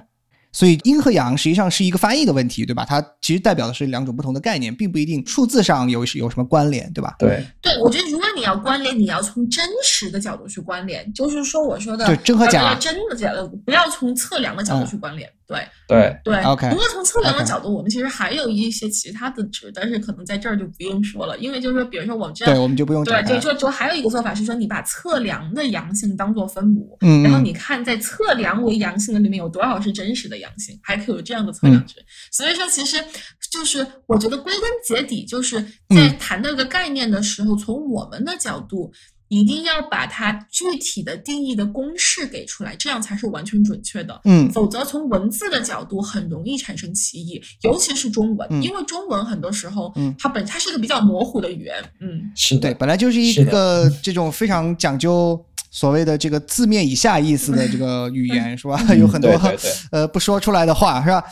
[0.51, 2.83] 所以阴和阳实际上是一个翻译的问题，对吧？
[2.83, 7.15] 它其实代表的是两种不同的概念，并不一定数字上有有什么关联，对吧？
[7.19, 15.29] 对，对，我觉得如果你要关联，你要从真实的角度去关联，就是说我说的对真和假呃真的假的，不要从测量的角度嗯去关联。
[15.47, 31.95] 对对，对 OK，不过从测量的角度，我们其实还有一些其他的值，但是可能在这儿就不用说了，因为就是说，比如说我们这样对，我们就不用对，就就就还有一个做法是说，你把测量的阳性当做分母，嗯，嗯然后你看在测量为阳性的里面有多少是真实的阳性，还可以有这样的测量值。
[32.29, 32.97] 所以说，其实
[33.49, 38.91] 就是我觉得归根结底，就是在嗯谈到一个概念的时候，从我们的角度。
[39.29, 44.19] 一定要把它具体的定义的公式给出来，这样才是完全准确的。
[44.23, 58.79] 嗯否则从文字的角度很容易产生歧义，尤其是中文，嗯因为中文很多时候嗯它本它是一个比较模糊的语言，嗯，对，是对，本来就是一个这种非常讲究所谓的这个字面以下意思的这个语言，是吧？
[58.89, 59.29] 嗯有很多
[59.91, 61.23] 呃不说出来的话，是吧？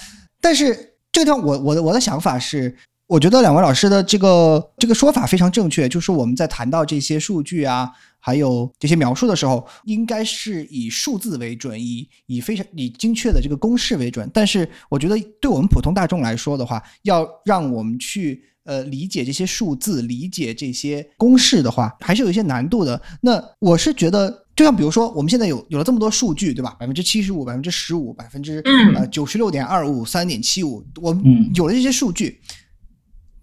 [0.41, 0.75] 但是
[1.11, 2.75] 这个地方，我我的我的想法是，
[3.07, 14.27] 我觉得两位老师的这个这个说法非常正确，就是我们在谈到这些数据啊，还有这些描述的时候，应该是以数字为准，以以非常以精确的这个公式为准。
[14.33, 22.99] 但是我觉得对我们普通大众来说的话，要让我们去呃理解这些数字、理解这些公式的话，还是有一些难度的。
[23.21, 26.75] 那我是觉得，就像比如说我们现在有有了这么多数据，对吧？
[26.79, 28.63] 百分之七十五、百分之十五、百分之
[28.95, 32.41] 呃九十六点二五、三点七五，我们有了这些数据，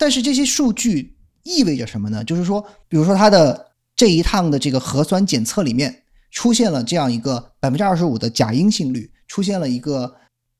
[0.02, 2.24] 但是这些数据意味着什么呢？
[2.24, 10.12] 就是说，比如说它的这一趟的这个核酸检测里面出现了这样一个百分之二十五的假阴性率，出现了一个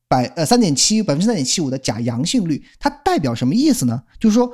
[0.07, 4.01] 百呃三点七百分之三点七五的假阳性率，它代表什么意思呢？
[4.21, 4.49] 就是说，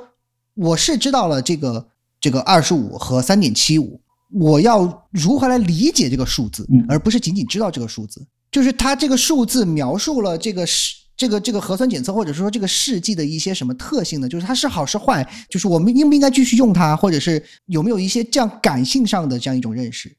[0.55, 1.87] 我是知道了这个
[2.19, 8.25] 这个二十五和三点七五，我要如何来理解这个数字，而不是仅仅知道这个数字。
[8.51, 10.95] 就是它这个数字描述了这个是。
[11.19, 14.29] 这个这个核酸检测，或者说这个试剂的一些什么特性呢？
[14.29, 20.15] 就是它是好是坏，就是我们应不应该继续用它，或者是有没有一些这样感性上的这样一种认识？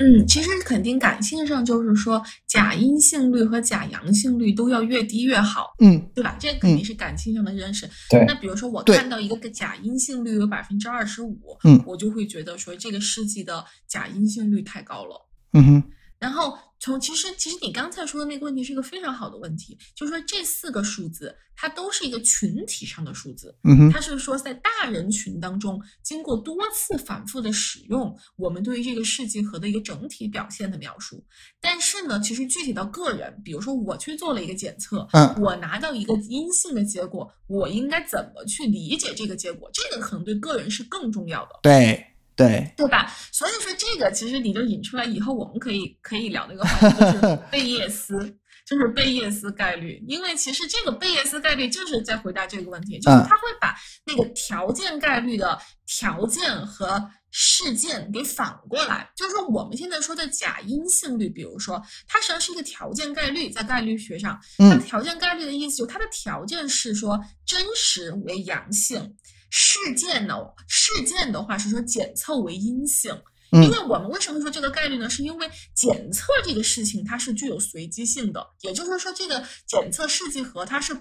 [0.00, 6.36] 嗯，其实肯定感性上就是说假阴性率和假阳性率都要越低越好，嗯，对吧？
[6.40, 7.88] 这肯定是感性上的认识。
[8.08, 8.24] 对。
[8.26, 15.82] 那比如说我看到一个假阴性率有百分之二十五，嗯，我就会觉得说这个试剂的假阴性率太高了，嗯哼。
[16.20, 31.24] 然后从其实其实你刚才说的那个问题是一个非常好的问题，就是说这四个数字它都是一个群体上的数字，嗯哼，它是说在大人群当中经过多次反复的使用，我们对于这个试剂盒的一个整体表现的描述。
[31.58, 39.70] 但是呢，其实具体到个人，比如说我去做了一个检测，嗯，我拿到一个阴性的结果，我应该怎么去理解这个结果？
[39.72, 41.60] 这个可能对个人是更重要的。
[41.62, 42.06] 对。
[42.48, 43.12] 对对吧？
[43.32, 48.18] 所以说这个其实你就引出来以后，我们可以可以聊的一个话题就是 贝叶斯，
[48.66, 50.02] 就是贝叶斯概率。
[50.06, 53.74] 因为其实这个贝叶斯概率就是在回答这个问题，就是它会把
[54.04, 59.08] 那个条件概率的条件和事件给反过来。
[59.16, 69.14] 就是说我们现在说的假阴性率，比如说它实际上是一个条件概率，在概率学上，它条件概率的意思就是它的条件是说真实为阳性。
[69.50, 70.36] 事件呢？
[70.68, 73.12] 事件的话是说检测为阴性，
[73.50, 75.10] 因为我们为什么说这个概率呢？
[75.10, 80.94] 是因为检测这个事情它是具有随机性的，也就是说这个检测试剂盒它是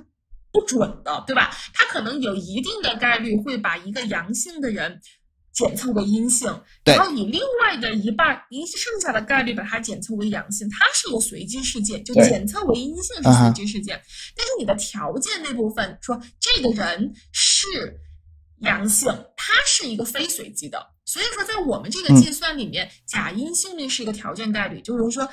[0.52, 1.56] 不准的，对吧？
[1.74, 5.00] 它可能有一定的概率会把一个阳性的人
[5.54, 6.48] 检测为阴性，
[6.84, 14.02] 然后以另外的一半一剩下的概率把它检测为阳性，它是一个随机事件，就检测为阴性是随机事件，
[14.36, 18.00] 但是你的条件那部分说这个人是。
[18.60, 25.28] 阳性，它是一个非随机的，所以说在我们这个计算里面，假阴性率是一个条件概率，就是说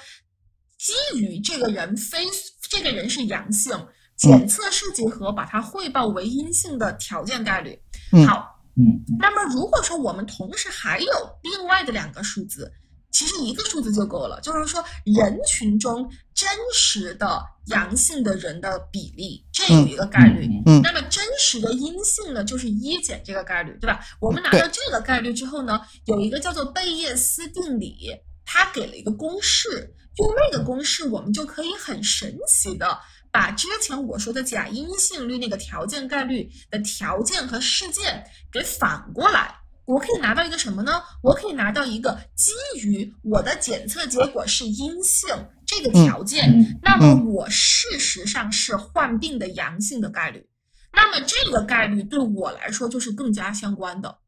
[0.79, 2.27] 基于这个人非
[2.69, 3.77] 这个人是阳性，
[4.17, 7.79] 检测试剂盒把它汇报为阴性的条件概率。
[8.27, 11.12] 好，嗯，那么如果说我们同时还有
[11.43, 12.73] 另外的两个数字。
[13.11, 20.47] 其实一个数字就够了，就是说人群中真实的阳性的人的比例，这有一个概率。
[20.66, 24.01] 嗯，那么真实的阴性呢，就是一减这个概率，对吧？
[24.21, 28.11] 我们拿到这个概率之后呢，有一个叫做贝叶斯定理，
[28.45, 32.99] 它给了一个公式，用那个公式，我们就可以很神奇的
[33.31, 39.55] 把之前我说的假阴性率那个条件概率的条件和事件给反过来。
[39.87, 41.03] 我可以拿到一个什么呢？
[41.22, 45.29] 我可以拿到一个基于我的检测结果是阴性
[45.64, 50.46] 这个条件，那么我事实上是患病的阳性的概率。
[50.92, 54.18] 那么这个概率对我来说就是更加相关的，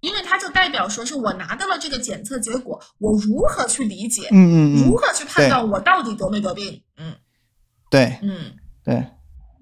[0.00, 6.82] 因为它就代表说是我拿到了这个检测结果，我如何去理解，嗯嗯如何去判断我到底得没得病？
[6.96, 7.14] 嗯，
[7.90, 8.54] 对，嗯，
[8.84, 9.04] 对。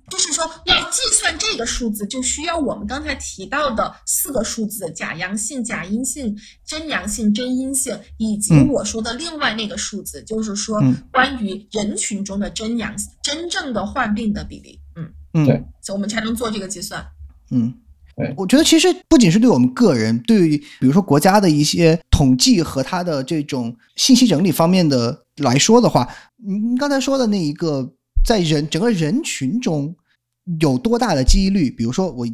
[0.09, 10.81] 就是说，要计算这个数字，就需要我们刚才提到的四个数字：假阳性、假阴性、真阳性、真阴性，以及我说的另外那个数字，就是说
[11.13, 14.81] 关于人群中的真阳真正的患病的比例。
[14.95, 17.05] 嗯嗯，对，所以我们才能做这个计算。
[17.51, 17.75] 嗯，
[18.17, 27.93] 对，我觉得其实不仅是对我们个人，对于比如说国家的一些统计和它的这种信息整理方面的来说的话，您刚才说的那一个。
[28.27, 29.95] 在人整个人群中
[30.61, 31.71] 有多大的几率？
[31.71, 32.27] 比如说我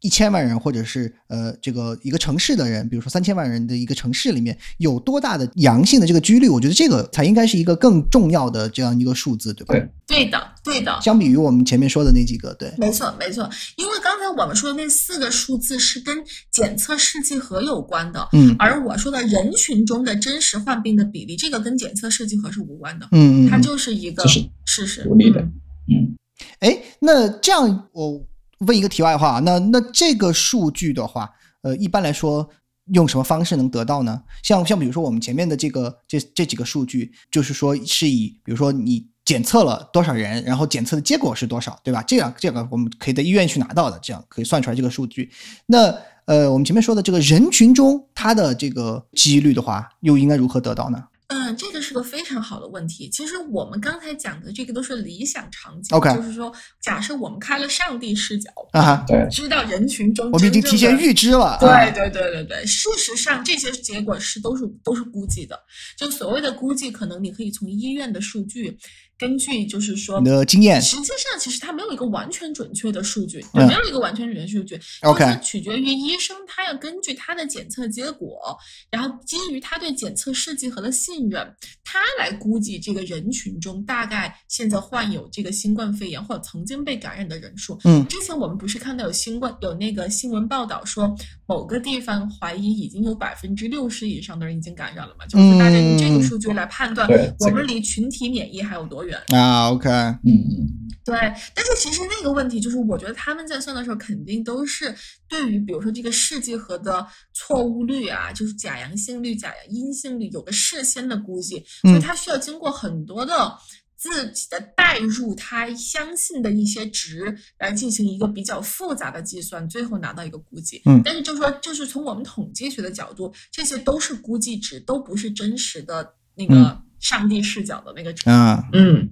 [0.00, 6.48] 一千万人，或者是呃这个一个城市的人，比如说三千万人的一个城市里面有多大的阳性的这个几率？
[6.48, 9.74] 我觉得这个才应该是一个更重要的这样一个数字，对吧？
[9.74, 10.98] 对，对的，对的。
[11.00, 13.48] 相比于我们前面说的那几个，对，没错，没错。
[13.76, 16.16] 因为刚才我们说的那四个数字是跟
[16.50, 24.24] 检测试剂盒有关的，嗯，而我说的人群中的真实患病的比例，这个跟检测试剂盒是无关的，嗯嗯，它就是一个。
[24.68, 26.16] 事实独立的，嗯，
[26.58, 28.26] 哎，那这样我
[28.60, 31.30] 问一个题外话，那那这个数据的话，
[31.62, 32.48] 呃，一般来说
[32.92, 34.22] 用什么方式能得到呢？
[34.42, 42.02] 像像比如说我们前面的这个这这几个数据，就是说是以比如说你检测了多少人，然后检测的结果是多少，对吧？
[42.02, 45.30] 这样这个我们可以在医院去拿到的，这样可以算出来这个数据。
[45.66, 45.94] 那
[46.26, 51.02] 呃，我们前面说的这个人群中它的这个几率的话，又应该如何得到呢？
[51.28, 53.08] 嗯，这个是个非常好的问题。
[53.10, 61.56] 其实我们刚才讲的这个都是理想场景 OK 就是说，假设我们开了上帝视角，啊哈，对，知道人群中我们已经提前预知了。
[61.58, 65.58] 对啊对对对对，事实上这些结果是都是都是估计的，
[65.96, 68.78] 就所谓的估计，可能你可以从医院的数据，
[69.18, 78.56] 根据就是说你的经验实际上其实它没有一个完全准确的数据，嗯没有一个完全准确的数据 OK 就是取决于医生他要根据他的检测结果，
[78.90, 91.14] 然后基于他对检测试剂盒的信任，他来估计这个人群中大概现在患有这个新冠肺炎或者曾经被感染的人数，嗯之前我们不是看到有新冠有那个新闻报道说
[91.46, 95.24] 某个地方怀疑已经有百分之六十以上的人已经感染了嘛？
[95.26, 97.08] 就是大家用这个数据来判断
[97.40, 99.18] 我们离群体免疫还有多远。
[99.28, 100.68] 啊，OK，嗯嗯，
[101.04, 101.14] 对，
[101.54, 104.94] 但是其实那个问题就是，我觉得他们在算的时候肯定都是
[105.28, 113.56] 对于比如说这个试剂盒的错误率啊，就是假阳性率、假阴性率有个事先的估计，所以嗯它需要经过很多的。
[113.98, 120.82] 自己的代入，他相信的一些值来进行一个比较复杂的计算，最后拿到一个估计。
[120.84, 128.28] 嗯但是就是说，就是从我们统计学的角度，这些都是估计值，都不是真实的那个嗯上帝视角的那个值。
[128.28, 129.08] 啊，嗯。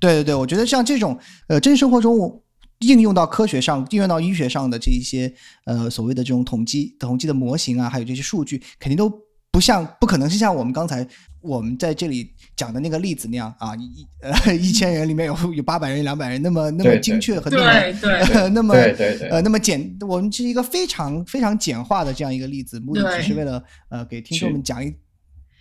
[0.00, 2.42] 对对对，我觉得像这种呃，真实生活中我
[2.80, 5.32] 应用到科学上、应用到医学上的这一些
[5.66, 9.10] 呃所谓的这种统计、统计的模型啊，还有这些数据，肯定都
[9.50, 11.06] 不像，不可能是像我们刚才
[11.40, 18.94] 我们在这里讲的那个例子那样啊，一呃一千人里面有有八百人、两百人那么那么精确和那么对对呃那么对。
[18.94, 24.92] 对对呃那么简，我们是一个非常非常简化的这样一个例子，目的只是为了呃给听众们讲一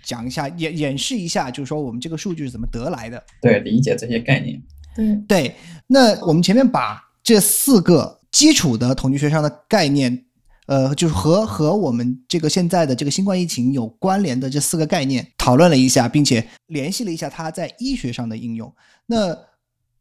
[0.03, 3.23] 讲一下演演示一下，就是说我们这个数据是怎么得来的。
[3.41, 4.61] 对，理解这些概念。
[4.95, 5.55] 对，对，
[5.87, 10.25] 那我们前面把这四个基础的统计学上的概念，
[10.67, 18.71] 呃，就是和和我们这个现在的这个新冠疫情有关联的这四个概念讨论了一下，并且联系了一下它在医学上的应用。
[19.05, 19.35] 那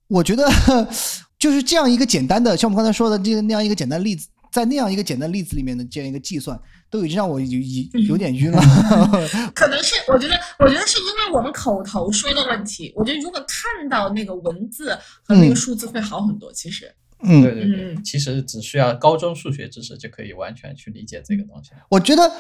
[0.09, 0.47] 我觉得
[1.39, 6.61] 就是这样一个简单的，像我们刚才说的这个那样一个简单例子，在那样一个简单例子里面的这样一个计算，
[6.93, 8.61] 都已经让我有有有点晕了。
[9.55, 12.93] 可能是我觉得，我觉得是因为我们口头说的问题。
[12.95, 16.53] 我觉得如果看到那个文字和那个嗯数字会好很多。
[16.53, 21.71] 其实，嗯，对对对，嗯其实只需要高中数学知识就可以完全去理解这个东西。
[21.89, 22.31] 我觉得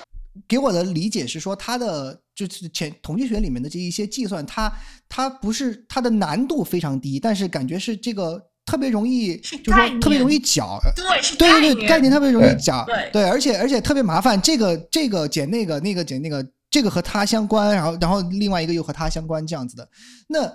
[0.46, 4.70] 给我的理解是说，它的就是前统计学里面的这一些计算，它
[5.08, 10.78] 它不是它的难度非常低，但是感觉是这个特别容易，就是说特别容易搅。
[10.94, 19.88] 对，是对对对，概念特别容易对搅，对而且而且特别麻烦，这个这个减那个，那个减那个，这个和它相关，然后然后另外一个又和它相关，这样子的。
[20.28, 20.50] 那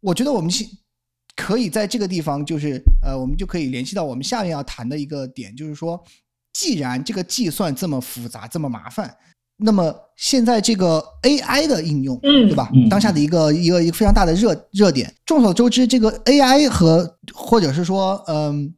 [0.00, 0.64] 我觉得我们是
[1.36, 6.02] 可以在这个地方，就是呃，我们就可以联系到我们下面要谈的一个点，就是说，
[6.52, 9.16] 既然这个计算这么复杂、这么麻烦，
[9.60, 12.70] 那么现在这个 AI 的应用，嗯对吧？
[12.74, 15.12] 嗯当下的一个一个一个非常大的热热点。
[15.24, 18.74] 众所周知，这个 AI 和或者是说，嗯。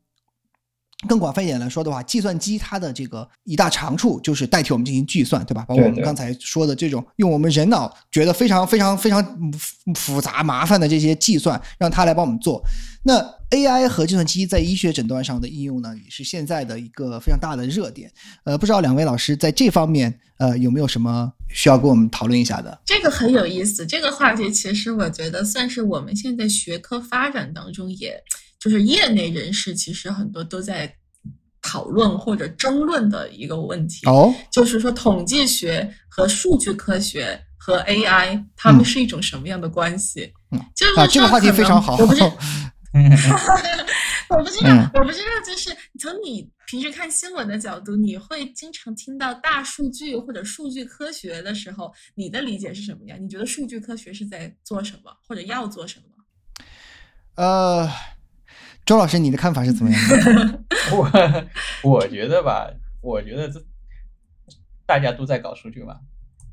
[1.08, 5.64] 更广泛一点来说的话，计算机它的这个一大长处就是代替我们进行计算，对吧？
[5.66, 9.20] 包括我们刚才说的这种用我们人脑觉得非常非常非常
[9.52, 12.62] 复复杂麻烦的这些计算，让它来帮我们做。
[13.04, 18.10] 那 AI 和计算机在医学诊断上的应用呢，也是现在的一个非常大的热点。
[18.44, 22.80] 呃，不知道两位老师在这方面呃有没有什么需要跟我们讨论一下的？
[22.84, 23.84] 这个很有意思。
[23.84, 28.22] 这个话题其实我觉得算是我们现在学科发展当中也，
[28.58, 30.94] 就是业内人士其实很多都在
[31.60, 34.06] 讨论或者争论的一个问题。
[34.06, 40.32] 哦，就是说统计学和数据科学和 AI，它们是一种什么样的关系？
[40.52, 41.96] 嗯就是啊，这个话题非常好。
[41.96, 42.20] 我不是，
[44.28, 53.16] 我不知道，嗯我不知道，就是从你平时看新闻的角度，你会经常听到大数据或者数据科学的时候，你的理解是什么呀？
[53.20, 56.06] 你觉得数据科学是在做什么，或者要做什么？
[57.36, 57.88] 呃，
[58.84, 60.64] 周老师，你的看法是怎么样的？
[61.82, 62.70] 我我觉得吧，
[63.00, 63.62] 我觉得这
[64.86, 65.96] 大家都在搞数据嘛，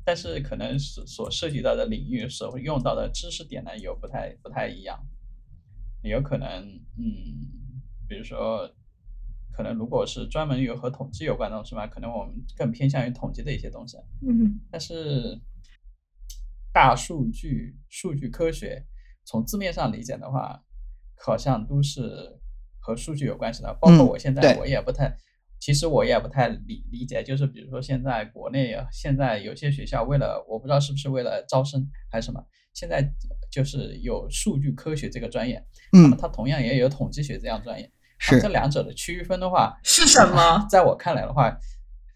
[0.04, 4.98] 但是可能是所涉及到的领域、所用到的知识点呢，有不太不太一样。
[6.08, 6.48] 有可能，
[6.96, 7.04] 嗯，
[8.08, 8.70] 比如说，
[9.52, 13.98] 可能如果是专门有和统计有关的东西嘛，可能我们更偏向于统计的一些东西。
[14.26, 15.38] 嗯但是
[16.72, 18.86] 大数据、数据科学，
[19.24, 20.64] 从字面上理解的话，
[21.16, 22.38] 好像都是
[22.78, 23.72] 和数据有关系的。
[23.80, 25.14] 包括嗯我现在对我也不太，
[25.60, 32.42] 其实我也不太理理解，就是比如说现在国内现在有些学校为了我不知道是不是为了招生还是什么，
[32.72, 33.06] 现在
[33.52, 37.88] 就是有数据科学这个专业，那么嗯，它同样也有统计学这样专业。
[38.38, 40.64] 这两者的区分的话，是什么？
[40.68, 41.58] 在我看来的话，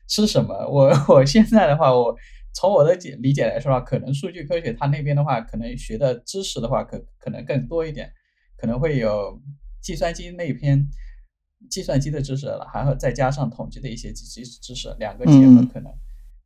[0.07, 0.55] 是什么？
[0.69, 2.15] 我我现在的话，我
[2.53, 8.13] 从我的解理解来说的话，可能数据科学它那边的话，可能学的知识的话，可可能更多一点，
[8.59, 9.41] 可能会有
[9.81, 10.87] 计算机那篇
[11.71, 15.69] 计算机的知识了，还会再加上统计的一些知识，两个结合嗯。
[15.69, 15.93] 可能。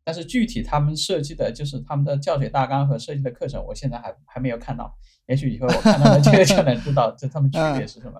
[0.05, 4.97] 但是具体他们设计的就是他们的教学大纲和设计的课程，我现在还还没有看到，
[5.27, 8.19] 也许以后我看到了这个就能知道这他们区别是什么。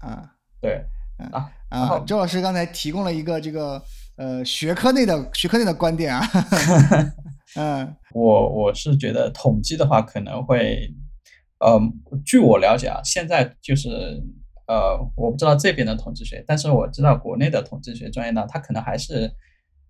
[0.00, 0.84] 啊对
[1.32, 3.82] 啊，然啊后，周老师刚才提供了一个这个
[4.16, 6.28] 呃学科内的学科内的观点啊，
[7.56, 7.96] 嗯。
[8.12, 10.92] 我我是觉得统计的话可能会，
[11.60, 11.80] 呃，
[12.24, 13.88] 据我了解啊，现在就是
[14.68, 19.32] 呃，我不知道这边的统计学，但是我知道国内的统计学专业呢，它可能还是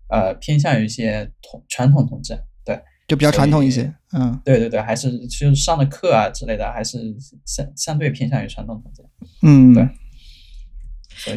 [0.09, 2.33] 呃偏向于一些统传统统计，
[2.65, 2.81] 对。
[3.07, 4.39] 就比较传统一些，嗯。
[4.45, 7.15] 对对对，还是就是上的课啊之类的，还是
[7.45, 9.03] 相相对偏向于传统统计，
[9.41, 9.89] 嗯，对。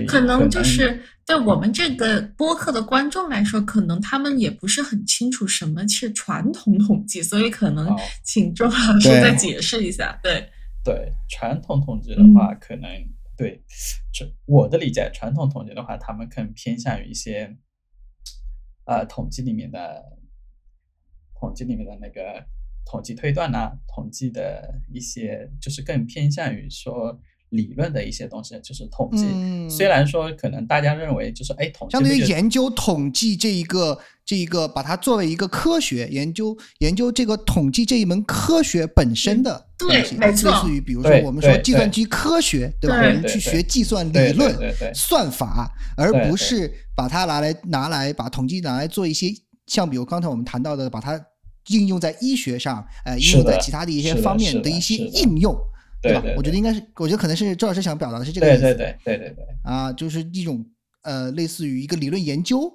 [0.06, 8.70] 可能就是对我们这个播客的观众来说，可能他们也不是很清楚什么是传统统计，所以可能哦请周老
[9.00, 10.16] 师再解释一下。
[10.22, 10.48] 对，
[10.84, 12.88] 对传统统计的话，可能
[13.36, 13.64] 对，
[14.12, 17.56] 这我的理解，传统统计的话，他们更偏向于一些，
[18.84, 20.18] 呃，统计里面的
[21.34, 22.46] 统计里面的那个
[22.84, 27.20] 统计推断呐、统计的一些，就是更偏向于说
[27.52, 29.24] 理论的一些东西，就是统计。
[29.24, 42.96] 嗯虽然说可能大家认为就是哎，统计相对于研究统计这一个这一个，把它作为一个科学研究研究这个统计这一门科学本身的东西，对没错类似于比如说我们说对对计算机科学，对吧？
[42.96, 49.28] 我们去对对学计算理对对论、对对算法，而对对不是把它拿来拿来把统计拿来做一些
[49.66, 51.18] 像比如刚才我们谈到的，把它
[51.68, 55.56] 应用在医学上，呃，应用在其他的一些方面的一些应用。
[56.10, 56.20] 吧？
[56.20, 58.62] 对对对我觉得应该是，我觉得可能是周老师想表达的是这个意思。
[58.62, 60.64] 对对对对对对啊，就是一种
[61.02, 62.72] 呃，类似于一个理论研究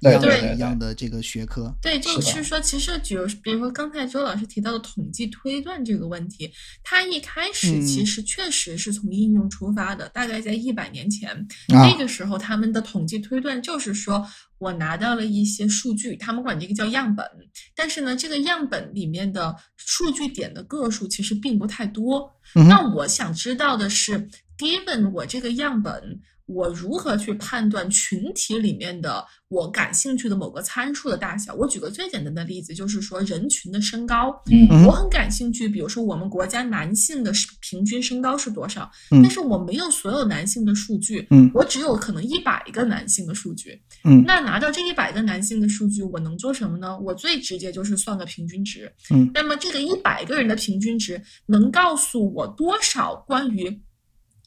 [0.00, 1.74] 一对样的对对一样的这个学科。
[1.82, 6.50] 对，就是说，其实比如比如说刚才周老师提到的统计推断这个问题，
[6.84, 11.30] 它一开始其嗯实确实是从应用出发的，大概在一百年前，
[11.74, 14.24] 啊那个时候他们的统计推断就是说
[14.58, 17.26] 我拿到了一些数据，他们管这个叫样本，
[17.74, 19.56] 但是呢，这个样本里面的
[19.88, 22.30] 数据点的个数其实并不太多。
[22.54, 24.28] 嗯那我想知道的是
[24.58, 31.54] ，given 我这个样本，我如何去判断群体里面的我感兴趣的某个参数的大小？
[31.54, 34.30] 我举个最简单的例子，就是说人群的身高。
[34.50, 37.30] 嗯嗯我很感兴趣，比如说我们国家男性的
[37.60, 43.80] 平均身高是多少，嗯但是我没有所有男性的数据，嗯我只有可能一百个男性的数据。
[44.04, 46.98] 嗯那拿到这一百个男性的数据，我能做什么呢？
[47.00, 48.90] 我最直接就是算个平均值。
[49.10, 53.80] 嗯那么这个一百个人的平均值能告诉我多少关于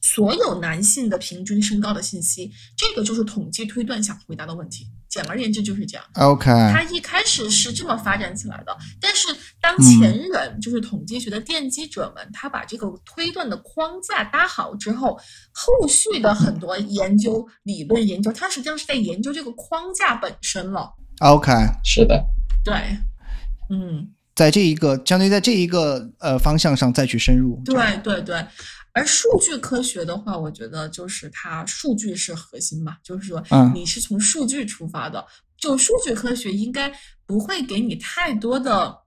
[0.02, 2.52] 所有男性的平均身高的信息？
[2.76, 4.88] 这个就是统计推断想回答的问题。
[5.08, 6.06] 简而言之就是这样。
[6.14, 9.28] OK，它一开始是这么发展起来的，但是
[9.60, 15.20] 当嗯前人、就是统计学的奠基者们，他把这个推断的框架搭好之后，
[15.52, 20.90] 后续的很多研究、理论研究，它实际上是在研究这个框架本身了。
[21.20, 21.52] OK，
[21.84, 22.24] 是的，
[22.64, 22.74] 对，
[23.70, 27.62] 嗯，在这一个相当于在这一个呃方向上再去深入。
[27.66, 28.46] 对对对。
[28.94, 33.72] 而数据科学的话，我觉得就是它数据是核心嘛，就是说嗯。
[33.74, 35.26] 你是从数据出发的，
[35.58, 36.92] 就数据科学应该
[37.26, 38.98] 不会给你太多的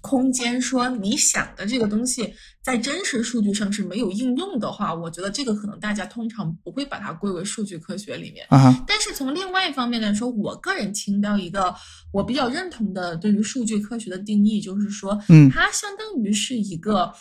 [0.00, 2.32] 空间，说你想的这个东西
[2.62, 8.46] 在真实数据上是没有应用的话，我觉得这个可能大家通常不会把它归为数据科学里面。
[8.50, 11.74] 啊，但是从另外一方面来说，我个人听到一个
[12.12, 15.50] 我比较认同的对于数据科学的定义，就是说，嗯。
[15.50, 17.12] 它相当于是一个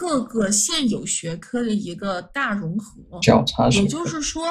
[0.00, 3.18] 各个现有学科的一个大融合。
[3.20, 4.46] 交叉也就是说，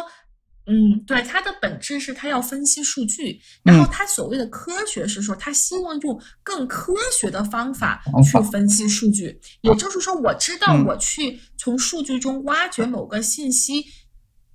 [0.67, 9.41] 嗯，对，它的本质是它要分析数据，然嗯后它所谓的科学是说，它希望用更科学的方法去分析数据。
[9.61, 13.83] 也就是说，我知道嗯我去从数据中挖掘某个信息，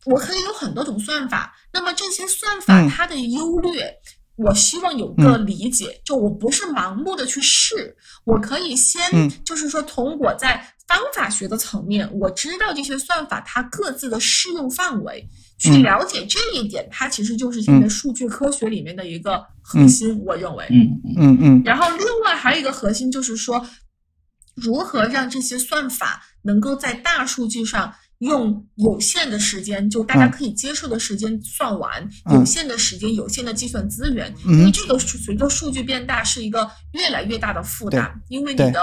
[0.07, 1.53] 我可以有很多种算法。
[1.73, 3.99] 那么这些算法嗯它的优劣。
[4.37, 9.31] 我希望有个理解，就我不是盲目的去试，我可以先嗯。
[9.45, 15.29] 就是说从我在方法学的层面，我知道这些算法它各自的适用范围，
[15.59, 15.83] 去嗯。
[15.83, 20.67] 了解这一点，它其实就是现在数据科学里面的一个核心，我认为。
[20.71, 21.15] 嗯嗯。
[21.17, 21.63] 嗯嗯。
[21.65, 23.65] 然后另外还有一个核心就是说，
[24.57, 27.95] 如何让这些算法能够在大数据上
[28.25, 38.81] 用有限的时间，就大家嗯可以接受的时间算完，嗯有限的时间、有限的计算资源，嗯因为这个数随着数据变大是一个越来越大的负担，因为你的。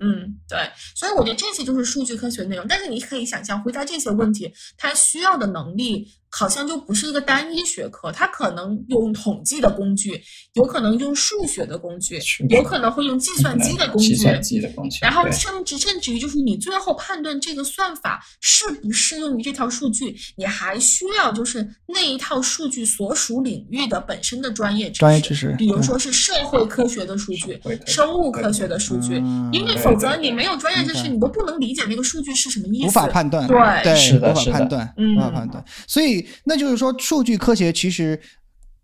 [0.00, 0.58] 嗯，对，
[0.94, 2.66] 所以我觉得这些就是数据科学内容。
[2.68, 10.20] 但是你可以想象，回答这些问题，它需要的能力好像就不是一个单一学科，它可能用统计的工具，
[10.54, 12.18] 有可能用数学的工具
[12.48, 35.64] 有可能会用计算机的工具，计算机的工具，然后甚至甚至于就是你最后判断这个算法适不适用于这套数据，你还需要就是那一套数据所属领域的本身的专业知识，专业知识比如说是社会科学的数据生物科学的数据，嗯因为否则你没有专业知识，你都不能理解那个数据是什么意思，无法判断，对对，是的无法是的判断，嗯无法判断。
[35.86, 38.20] 所以那就是说，数据科学其实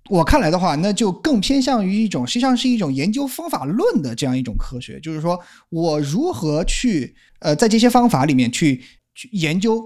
[0.08, 5.38] 我看来的话，那就更偏向于一种，实际上是一种研究方法论的这样一种科学，就是说
[5.68, 8.82] 我如何去呃，在这些方法里面去
[9.14, 9.82] 去研究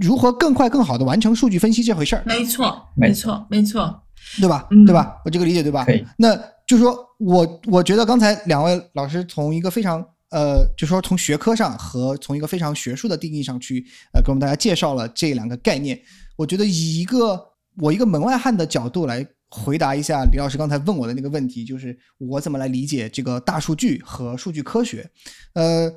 [0.00, 4.02] 如何更快更好的完成数据分析这回事儿，没错，没没错，没错，
[4.40, 4.66] 对吧？
[4.70, 5.16] 嗯对吧？
[5.24, 5.84] 我这个理解对吧？
[5.84, 6.34] 可以那
[6.66, 16.00] 就是说我我觉得刚才两位老师从一个非常呃，就说从学科上和从一个非常学术的定义上去呃，给我们大家介绍了这两个概念。
[16.36, 25.10] 我觉得以一个我一个门外汉的角度来回答一下李老师刚才问我的那个问题，就是我怎么来理解这个大数据和数据科学？
[25.54, 25.90] 呃，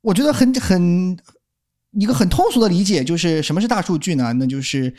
[0.00, 1.18] 我觉得很很
[1.92, 4.32] 一个很通俗的理解就是什么是大数据呢？
[4.34, 4.94] 那就是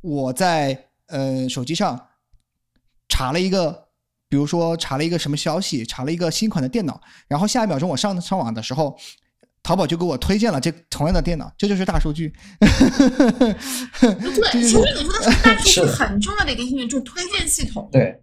[0.00, 2.08] 我在呃手机上
[3.08, 3.88] 查了一个，
[4.28, 8.96] 比如说查了一个什么消息，查了一个新款的电脑，然后下一秒钟我上上网的时候，
[9.64, 12.32] 淘宝就给我推荐了这同样的电脑，这就是大数据。
[12.60, 13.56] 对，
[13.98, 17.88] 这 就是其实你说的是大数据是很重要的一个应用，就是推荐系统。
[17.90, 18.22] 对，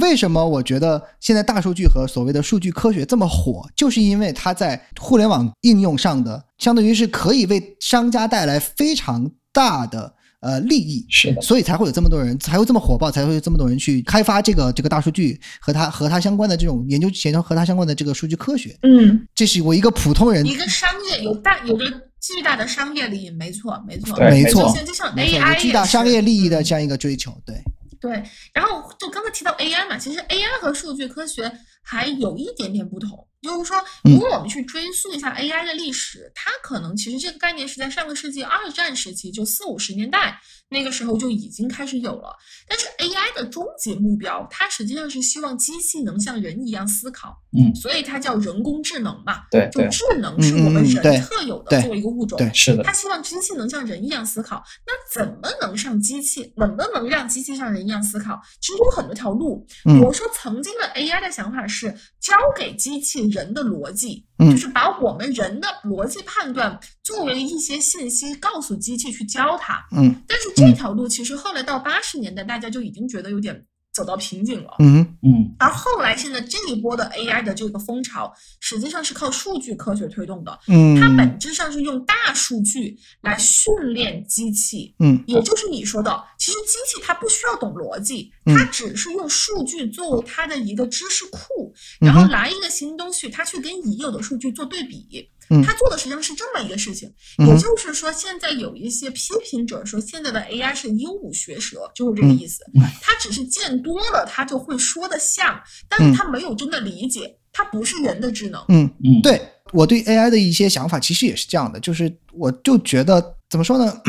[0.00, 11.04] 为什么我觉得现在大数据和所谓的数据科学这么火，就是因为它在互联网应用上的，相当于是可以为商家带来非常大的呃利益。
[11.10, 18.76] 是的，所以才会有这么多人，才会这么火爆，才会有这么多人去开发这个这个大数据和它和它相关的这种研究研究和它相关的这个数据科学。
[18.82, 21.84] 嗯，这是我一个普通人，一个商业有大有着
[22.20, 27.30] 巨大的商业利益，没错，没错，对没错就像就像 AI 巨大商业利益的嗯这样一个追求。
[27.44, 27.56] 对，
[28.00, 28.22] 对，
[28.52, 31.50] 然后就刚才提到 AI 嘛，其实 AI 和数据科学
[31.82, 34.12] 还有一点点不同，就是说，嗯。
[34.12, 42.36] 如果我们去追溯一下 AI 的历史，它可能其实这个概念是在上个世纪二战时期，就四五十年代那个时候就已经开始有了。
[42.68, 49.42] 但是 AI 的终极目标，它实际上是希望机器能像人一样思考，嗯，所以它叫人工智能嘛。
[49.50, 58.40] 对对就智能是我们人特有的作为一个物种，对是的他，希望机器能像人一样思考，那怎么能上机器，能不能让机器像人一样思考？
[58.60, 59.64] 其实有很多条路。
[59.84, 69.86] 比嗯如说，曾经的 AI 的想法是交给机器人的逻辑，嗯就是把我们人的逻辑判断作为一些信息告诉机器去教它。
[69.96, 74.74] 嗯但是这条路其实后来到八十年代，大家就已经觉得有点走到瓶颈了。
[74.80, 80.58] 嗯嗯，而后来现在这一波的 AI 的这个风潮，实际上是靠数据科学推动的。
[80.66, 95.30] 嗯它嗯本质上是用大数据来训练机器，嗯也就是你说的，其实机器它不需要懂逻辑，嗯它只是用数据作为它的一个知识库，然后拿一个新东西，它去跟已有的数据做对比。
[95.50, 102.64] 嗯它做的实际上是这么一个事情，嗯也就是说，现在有一些批评者说，现在的 AI 是鹦鹉学舌，就是这个意思。
[103.00, 108.64] 他只是见多了，他就会说的像，但是他没有真的理解，它不是人的智能。
[108.68, 109.40] 嗯，嗯，对
[109.72, 114.00] 我对 AI 的一些想法其实也是这样的，就是我就觉得怎么说呢？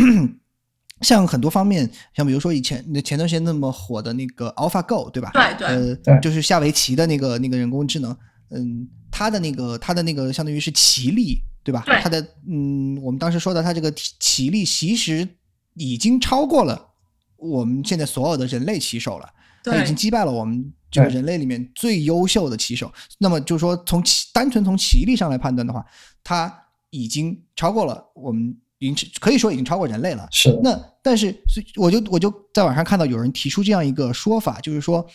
[1.02, 5.30] 像很多方面，像比如说以前前段时间那么火的那个 AlphaGo，对吧？
[5.32, 8.18] 对对呃，对就是下围棋的那个那个人工智能，
[8.50, 11.84] 嗯，它的那个它的那个相当于是棋力，对吧？
[11.86, 15.28] 对它的嗯，我们当时说的它这个棋棋力其实
[15.74, 16.90] 已经超过了
[17.36, 19.30] 我们现在所有的人类棋手了。
[19.64, 22.90] 它已经击败了我们这个人类里面最优秀的棋手。
[23.18, 25.86] 那么就是说，从棋单纯从棋力上来判断的话，
[26.24, 30.26] 他已经超过了我们，已经可以说已经超过人类了。
[30.32, 35.06] 是，那但是，所以我就我就在网上看到有人提出这样一个说法，就是说，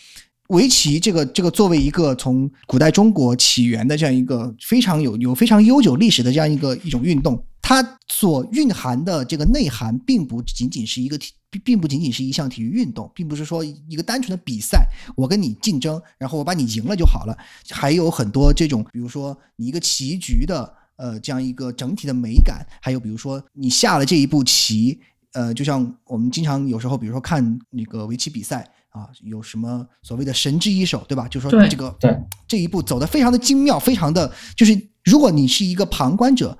[0.49, 14.85] 围棋这个这个作为一个从古代中国起源的这样一个非常有有非常悠久历史的这样一个一种运动，它所蕴含的这个内涵，并不仅仅是一个体，并并不仅仅是一项体育运动，并不是说一个单纯的比赛，
[15.15, 17.37] 我跟你竞争，然后我把你赢了就好了，
[17.69, 20.73] 还有很多这种，比如说你一个棋局的。
[20.95, 24.99] 呃，这样一个整体的美感，还有比如说你下了这一步棋，
[25.31, 31.27] 呃，就像我们经常有时候，比如说看那个围棋比赛啊，有什么所谓的神之一手，对吧？
[31.27, 32.15] 就说对这个对
[32.47, 36.55] 这一步走的非常的精妙，非常的就是，如果你是一个旁观者，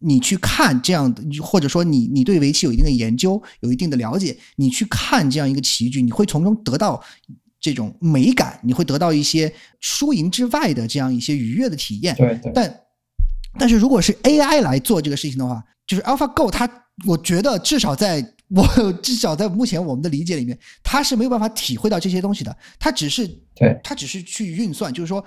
[0.00, 7.00] 你去看这样的，或者说你你对围棋有一定的研究，有一定的了解，你去看这样一个棋局，你会从中得到
[7.60, 12.14] 这种美感，你会得到一些输赢之外的这样一些愉悦的体验。
[12.16, 12.80] 对对，但
[13.56, 16.68] 但是如果是 AI 来做这个事情的话，就是 AlphaGo 它，
[17.06, 25.22] 我觉得至少在我至少在目前我们的理解里面，他是没有办法体会到这些东西的，他只是对他只是去运算，就是说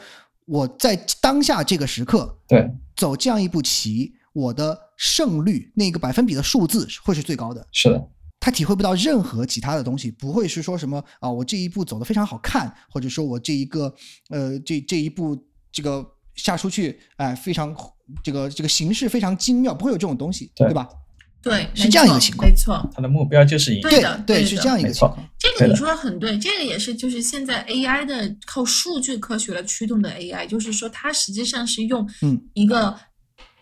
[0.45, 7.65] 我在当下这个时刻对走这样一步棋，我的胜率那个百分比的数字会是最高的。
[7.71, 8.09] 是的，
[8.39, 13.93] 他体会不到任何其他的东西，不会是说什么啊，我这一步走的非常好看，或者说我这一个
[14.29, 15.37] 呃这这一步
[15.71, 16.03] 这个
[16.35, 17.75] 下出去，哎、非常
[18.23, 20.89] 这个这个形式非常精妙，不会有这种东西，对对吧？
[21.41, 22.89] 对，是这样一个情况没错。
[22.93, 23.81] 他的目标就是赢。
[23.81, 25.29] 对的对，的是这样一个没错情况。
[25.39, 32.95] 这个你说的很对，这个也是就是现在 AI 的靠数据科学来驱动的 AI，就是说它实际上是用嗯一个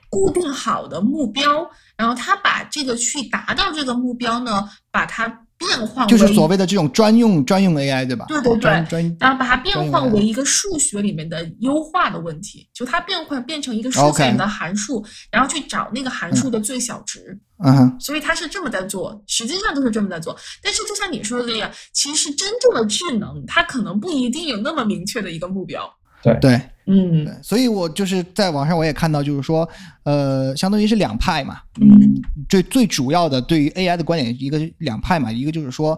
[0.10, 8.26] 固定好的目标，然后它把这个去达到这个目标呢，把它变换为就是所谓的这种专用专用 AI，对吧？
[8.30, 17.38] 对对对然后把它变换为一个数学里面的优化的问题，就它变换变成一个数学里面的函数然后去找那个函数的最小值。
[17.62, 20.34] 嗯哼，所以它是这么在做，实际上都是这么在做。
[20.64, 25.84] 但是就像你说的这样，其实真正的智能，它可能不一定有那么明确的一个目标。
[26.24, 29.68] 对对嗯对，所以我就是在网上我也看到，就是说，
[30.04, 32.20] 呃，相当于是两派嘛，嗯
[32.50, 35.98] 最最主要的对于 AI 的观点，一个是两派嘛，一个就是说，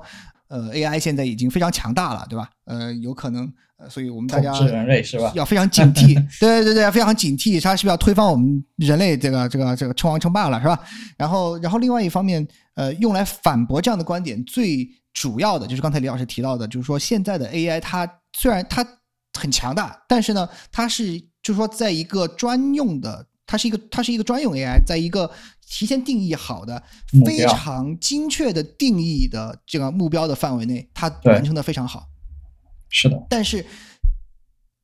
[0.49, 2.49] 呃，AI 现在已经非常强大了，对吧？
[2.65, 4.51] 呃，有可能，呃，所以我们大家？
[5.33, 10.77] 要非常警惕， 对对对，非常警惕，它是不是要推翻我们人类这个这个这个称王称霸了，是吧？
[11.17, 18.85] 然后，然后另外一方面，呃，用来反驳这样的观点，最主要的就是刚才李老师提到的，就是说现在的 AI 它虽然它
[19.39, 25.31] 很强大，但是呢，它是就是说在一个专用的，它是一个它是一个专用 AI，在一个
[25.67, 26.81] 提前定义好的、
[27.25, 32.07] 非常精确的定义的这个目标的范围内，它完成的非常好。
[32.89, 33.65] 是的，但是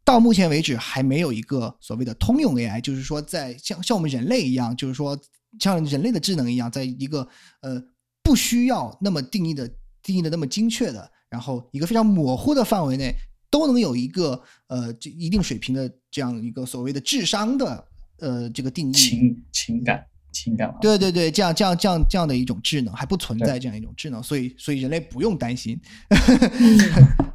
[0.05, 5.19] 到目前为止还没有一个所谓的通用 AI，就是说在像像我们人类一样，就是说
[5.59, 7.27] 像人类的智能一样，在一个
[7.61, 7.83] 呃
[8.23, 9.69] 不需要那么定义的
[10.01, 13.13] 定义的那么精确的，然后一个非常模糊的范围内，
[13.49, 17.87] 都能有一个呃这一定水平的这样一个所谓的智商的
[18.19, 18.93] 呃这个定义。
[18.93, 20.75] 情情感情感嘛。
[20.81, 25.79] 对对对，这样这样这样这样的一种智能还不存在这样一种智能，所以所以人类不用担心。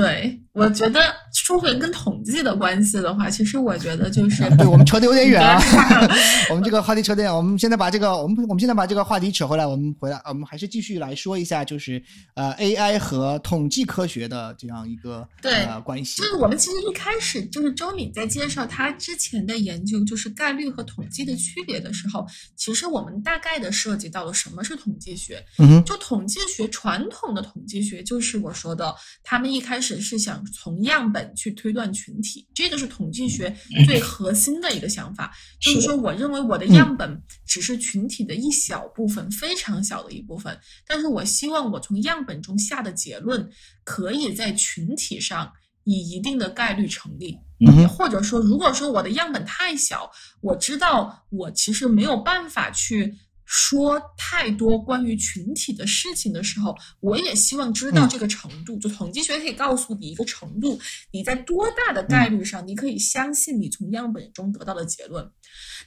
[0.00, 1.00] 对，我觉得
[1.34, 12.02] 说回跟统计的关系的话，其实我觉得就是对我们扯得有点远啊对，我们这个话题扯得远，我们现在把这个我们我们现在把这个话题扯回来，我们回来，我们还是继续来说一下，就是
[12.34, 16.24] 呃 AI 和统计科学的这样一个对呃关系就。
[16.24, 22.26] 是我们其实一开始就是周敏在介绍他之前的研究，就是概率和统计的区别的时候，
[22.56, 25.44] 其实我们大概的涉及到了什么是统计学。
[25.58, 33.54] 嗯哼，就统计学，传统的统计学就是我说的，他们一开始是想从样本去推断群体，这个是统计学
[33.84, 35.30] 最核心的一个想法。
[35.60, 40.56] 就是说，我认为我的样本只是群体的一小部分，非常小的一部分，
[40.86, 43.50] 但是我希望我从样本中下的结论，
[43.82, 45.52] 可以在群体上
[45.84, 47.36] 以一定的概率成立。
[47.64, 50.10] 嗯哼，或者说，如果说我的样本太小，
[50.40, 53.14] 我知道我其实没有办法去
[53.54, 58.78] 说太多关于群体的事情的时候，我也希望知道嗯这个程度。
[58.78, 60.80] 就统计学可以告诉你一个程度，
[61.10, 65.30] 你在多大的概率上，你可以相信你从样本中得到的结论。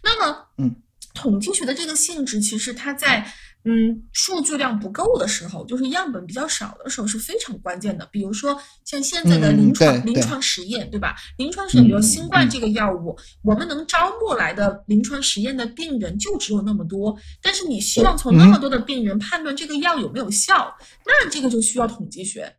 [0.04, 0.76] 那么，嗯，
[1.16, 3.34] 统计学的这个性质，其实它在
[3.68, 8.08] 嗯数据量不够的时候，就是样本比较少的时候是非常关键的。
[8.12, 11.16] 比如说像现在的嗯临床、临床实验，对吧？
[11.38, 20.72] 临床实验，比如新冠这个药物，我们能招募来的临床实验的病人就只有那么多，但是你希望从那么多的病人判断这个药有没有效，
[21.06, 22.56] 那这个就需要统计学。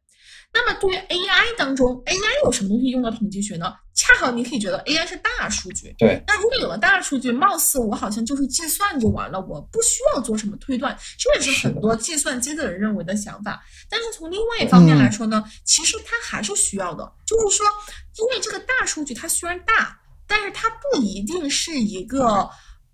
[0.56, 3.74] 那么对于 AI 当中，AI 有什么东西用到统计学呢？
[3.94, 13.62] 恰好你可以觉得 AI 是大数据，对，那如果有了大数据，貌似我好像就是计算就完了，我不需要做什么推断，这也是很多计算机的人认为的想法。
[13.90, 17.66] 但是从另外一方面嗯来说呢，其实它还是需要的，就是说，
[18.18, 22.48] 因为这个大数据它虽然大，但是它不一定是一个，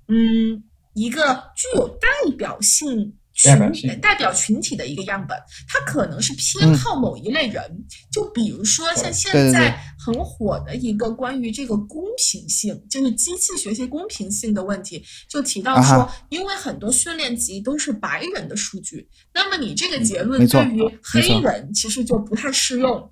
[0.09, 3.17] 嗯，一个具有代表性。
[3.33, 5.37] 群代表性代表群体的一个样本，
[5.69, 6.77] 它可能是偏嗯。
[6.83, 7.63] 好某一类人，
[8.11, 23.12] 就比如说像现在很火的一个关于这个公平性，就是机器学习公平性的问题，就提到啊说，因为很多训练集都是白人的数据，那么你这个结论对于黑人其实就不太适用。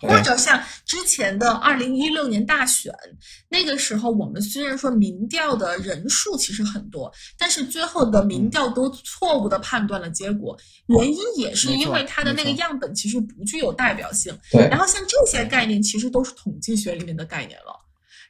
[0.00, 2.92] 或者像之前的二零一六年大选，
[3.48, 14.36] 那个时候我们虽然说民调的人数其实很多，但是最后的民调都错误的判断了结果，原因也是因为它的那个样本其实不具有代表性。
[14.50, 17.78] 对，然后像这些概念其实都是统计学里面的概念了。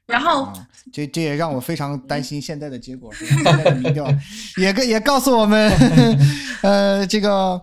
[0.06, 0.52] 然后，
[0.92, 3.14] 这这也让我非常担心现在的结果。
[3.14, 4.12] 现在的民调
[4.58, 5.70] 也跟也告诉我们，
[6.62, 7.62] 呃，这个。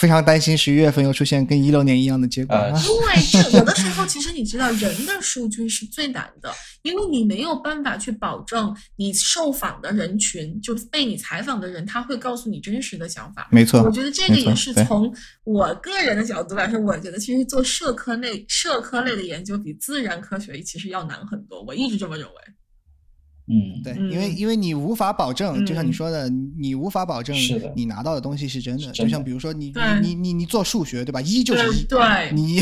[0.00, 2.56] 非常担心十一月份又出现跟一六年一样的结果。
[2.56, 13.46] 因为有的时候，其实你知道，人的数据是最难的，因为你没有办法去保证你受访的人群，就被你采访的人，他会告诉你真实的想法。
[13.52, 21.62] 没错，我觉得这个也是从我个人的角度来说，我觉得其实做社科类、社科类的研究比自然科学其实要难很多。
[21.64, 22.34] 我一直这么认为。
[23.50, 27.36] 嗯，对，因为因为你无法保证，就像你说的，你无法保证
[27.74, 28.92] 你拿到的东西是真的。
[28.92, 31.20] 就像比如说你你你你你做数学对吧？
[31.20, 32.60] 一就是一，对，你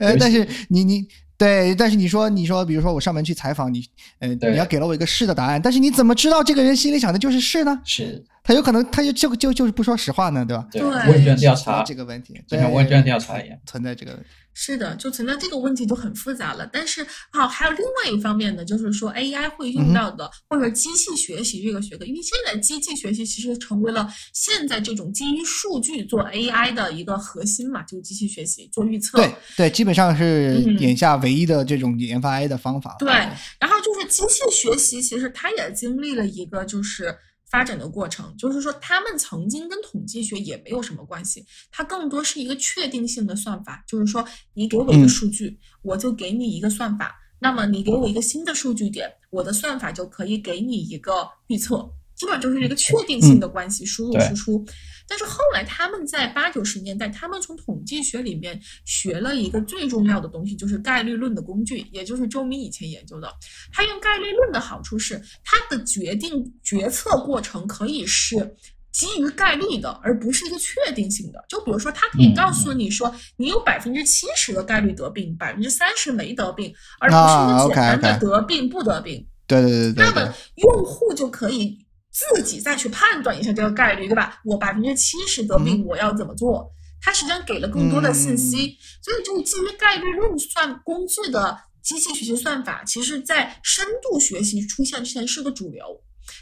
[0.00, 1.06] 呃，但是你你
[1.38, 3.82] 对，但是你说你说，比如说我上门去采访你，
[4.18, 7.80] 呃，你要给了我一个是的答案，但是你怎么知道这个人心里想的就是是呢？
[7.84, 8.22] 是。
[8.44, 10.66] 他有可能，他就就就就是不说实话呢，对吧？
[10.72, 14.18] 对，问卷调查这个问题，就像问卷调查一样，存在这个。
[14.60, 16.68] 是的，就存在这个问题就很复杂了。
[16.72, 29.18] 但是，好，还有另外一方面呢，就是说 AI 会用到的，或者机器学习这个学科，因为现在机器学习其实成为了现在这种基于数据做 AI 的一个核心嘛，就是机器学习做预测。
[29.18, 32.96] 对对，基本上是眼下唯一的这种研发 AI 的方法。
[32.98, 33.12] 对，
[33.60, 37.16] 然后就是机器学习，其实它也经历了一个就是。
[37.50, 44.24] 发展的过程，就是说，他们曾经跟统计学也没有什么关系，它更多是一个确定性的算法，就是说，
[44.54, 51.90] 你给我一个数据，我就给你一个算法，那么你给我一个新的数据点，我的算法就可以给你一个预测。
[52.14, 54.66] 基本上就是一个确定性的关系，输入输出。
[55.08, 63.32] 但是后来他们在八九十年代，他们从统计学里面学了一个最重要的东西，就是概率论的工具，也就是周明以前研究的。
[63.72, 68.54] 他用概率论的好处是，他的决定决策过程可以是
[68.92, 71.42] 基于概率的，而不是一个确定性的。
[71.48, 79.26] 就比如说，他可以告诉你说，你有百分之七十的概率得病，百分之三十没得病，而不是一个简单的得病不得病。
[79.46, 80.04] 对对对对。
[80.04, 81.78] 那么用户就可以。
[82.18, 84.40] 自己再去判断一下这个概率，对吧？
[84.44, 86.68] 我百分之七十得病，我要怎么做？
[87.00, 95.84] 它实际上给了更多的信息，所以就是基于概率论算工具的机器学习算法，其实在深度学习出现之前是个主流。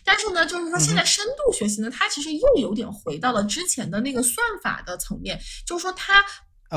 [0.02, 6.24] 但是呢，就是说现在深度学习呢，它其实又有点回到了之前的那个算法的层面，就是说它。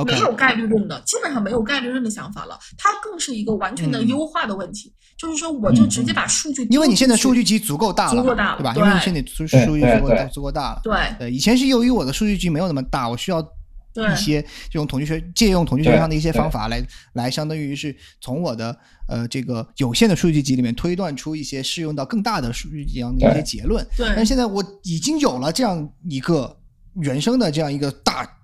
[0.06, 2.58] 没有概率论的，基本上没有概率论的想法了。
[2.78, 8.74] 它更是一个完全的优化的问题，就是说，我就直接把数据，因为你现在数据集足够大了，足够大了，对吧？
[8.76, 10.82] 因为你现在数数据足够足够大了。
[10.84, 16.82] 对对，以前是由于我的数据集没有那么大，我需要一些这种统计学借用统计学上的一些方法来
[17.14, 18.78] 来，相当于是从我的
[19.08, 23.86] 呃这个有限的数据集里面推断出一些适用到更大的数据集上的一些结论。
[23.98, 26.56] 对，但是现在我已经有了这样一个
[27.02, 28.36] 原生的这样一个大。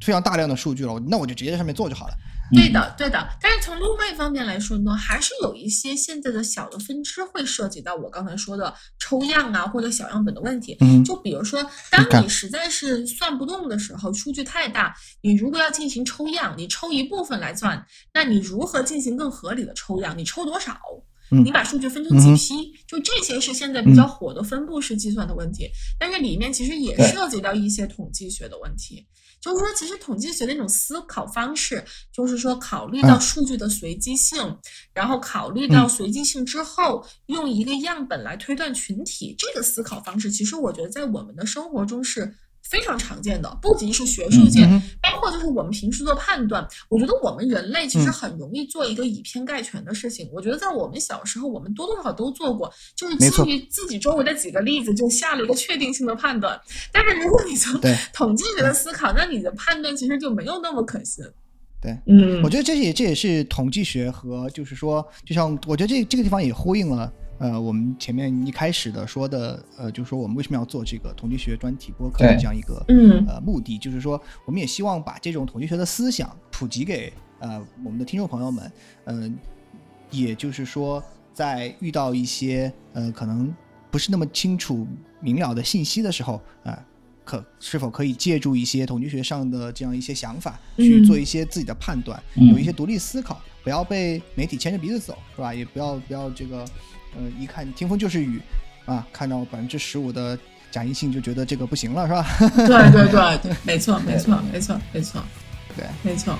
[0.00, 2.14] 非常大量的数据了，那我就直接在上面做就好了。
[2.52, 3.28] 对的，对的。
[3.40, 10.76] 但是从另外一方面来说呢，还是有一些现在的小的分支会涉及到我刚才说的抽样啊或者小样本的问题。
[10.80, 17.80] 嗯，就比如说，当你实在是算不动的时候，数据太大，你如果要进行抽样，你抽一部分来算，
[18.12, 20.18] 那你如何进行更合理的抽样？
[20.18, 20.76] 你抽多少？
[21.30, 22.72] 你把数据分成几批？
[22.88, 25.70] 就这些是现在比较火的分布式计算的问题。
[25.96, 29.06] 但是里面其实也涉及到一些统计学的问题。
[29.40, 34.58] 就是说，其实统计学的那种思考方式，就是说考虑到数据的随机性，
[34.92, 42.34] 然后考虑到随机性之后，用一个样本来推断群体，这个思考方式，其实我觉得在我们的生活中是。
[42.70, 44.64] 非常常见的，不仅是学术界，
[45.02, 46.66] 包括就是我们平时做判断。
[46.88, 50.30] 我觉得我们人类其实很容易做一个以偏概全的事情。
[50.32, 56.58] 我觉得在我们小时候，我们多多少少都做过，就是基于自己周围的几个例子就下了一个确定性的判断。
[56.92, 57.80] 但是如果你从
[58.12, 61.24] 统计学的思考，那你的判断其实就没有那么可信。
[61.82, 67.12] 对，嗯，我觉得这也这也是统计学和就是说，就像我觉得这这个地方也呼应了。
[67.40, 72.84] 呃，我们前面一开始的说的，呃，就是说我们为什么要做这个统计学专题播客的这样一个
[73.26, 78.72] 呃目的，就是说我们也希望把这种统计学的思想普及给呃我们的听众朋友们，
[79.06, 79.38] 嗯，
[80.10, 83.50] 也就是说在遇到一些呃可能
[83.90, 84.86] 不是那么清楚
[85.18, 86.78] 明了的信息的时候啊，
[87.24, 95.54] 可是否可以借助一些统计学上的这样一些想法去做一些自己的判断，有一些独立思考，不要被媒体牵着鼻子走，是吧？
[95.54, 96.66] 也不要不要这个。
[97.16, 98.40] 嗯一看听风就是雨
[98.86, 100.38] 啊看到百分之十五的
[100.70, 102.26] 假阴性就觉得这个不行了是吧？
[102.66, 105.22] 对对对对没错没错没错没错。
[105.76, 105.86] 对。
[106.02, 106.36] 没错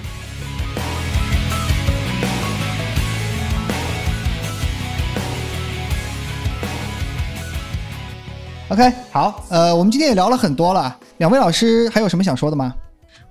[8.68, 10.96] ok 好呃我们今天也聊了很多了。
[11.18, 12.72] 两位老师还有什么想说的吗？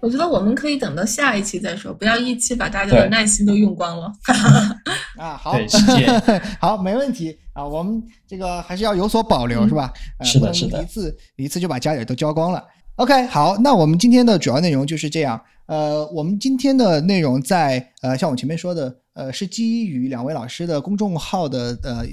[0.02, 4.12] 我觉得我们可以等到下一期再说不要一期把大家的耐心都用光了。
[5.20, 6.22] 啊，好对，时间
[6.60, 9.94] 好，没问题啊，我们这个还是要有所保留，嗯是吧？
[10.18, 12.66] 呃不能是的是的一次一次就把家底都交光了。
[12.96, 15.40] OK，好，那我们今天的主要内容就是这样。
[15.68, 22.06] 呃，我们今天的内容在呃，像我前面说的，呃，是基于两位老师的公众号的呃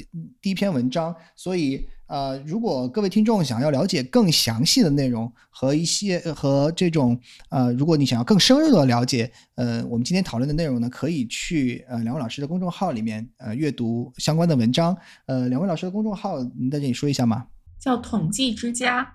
[0.42, 7.18] 第一篇文章，所以呃，如果各位听众想要了解更详细的内容和一些呃和这种
[7.50, 14.96] 呃，如果你想要更深入的了解呃我们今天讨论的内容呢，可以去呃两位老师的公众号里面呃阅读相关的文章。
[15.26, 17.46] 呃，两位老师的公众号，您在这里说一下吗？
[17.78, 19.06] 叫统计之家，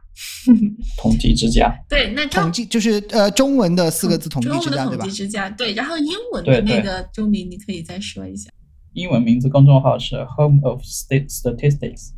[0.97, 5.11] 统计之家，对，那统计就是呃中文的四个字统计之家，对吧统计？
[5.11, 8.49] 之家，对，然后英文的那个中名，你可以再说一下。
[8.93, 12.11] 英文名字公众号是 Home of State Statistics，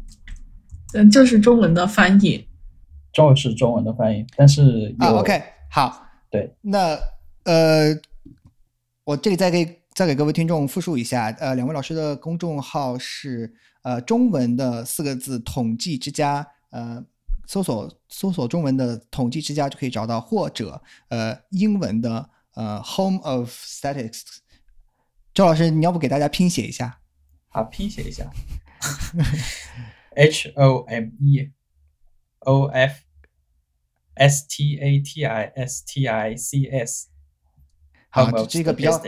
[0.93, 2.47] 嗯，这是中文的翻译。
[3.11, 6.97] 中文是中文的翻译，但是有、啊，OK，好，对，那
[7.43, 7.95] 呃，
[9.03, 17.03] 我这里再给再给各位听众复述一下，呃，两位老师的公众号是呃中文的四个字“统计之家”，呃，
[17.45, 24.37] 搜索搜索中文的“统计之家”就可以找到，或者呃英文的呃 “Home of Statistics”。
[25.35, 26.97] 周老师，你要不给大家拼写一下？
[27.49, 28.27] 好拼写一下
[30.15, 31.51] ，H O M E
[32.39, 33.01] O F
[34.15, 37.07] S T A T I S T I C S，
[38.09, 39.01] 好 Home of 这个比较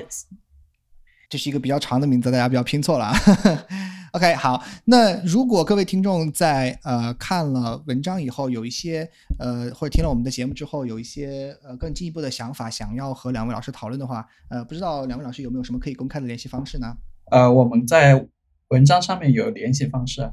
[1.29, 3.15] 这是一个比较长的名字，大家不要拼错了啊。
[4.13, 16.95] OK，好，那如果各位听众在呃看了文章以后，有一些呃或者听了我们的节目之后，有一些呃更进一步的想法，想要和两位老师讨论的话，呃，不知道两位老师有没有什么可以公开的联系方式呢？
[17.29, 18.25] 呃，我们在
[18.69, 20.31] 文章上面有联系方式，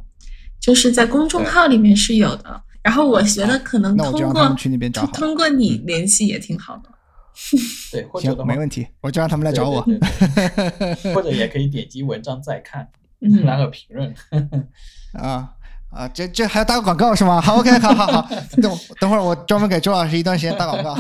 [0.63, 2.63] 就是在公众号里面是有的。
[2.83, 6.89] 然后我觉得可能通过让他们去那边找通过你联系也挺好的。
[7.93, 9.83] 对，或者行，没问题，我就让他们来找我。
[9.83, 12.89] 对对对 对或者也可以点击文章再看，
[13.21, 14.15] 嗯， 然后评论。
[15.13, 15.51] 啊
[15.91, 17.41] 啊，这这还要打个广告是吗？
[17.41, 18.29] 好，OK，好好好，
[18.61, 20.95] 等等会儿我专门给周老师一段时间打广告。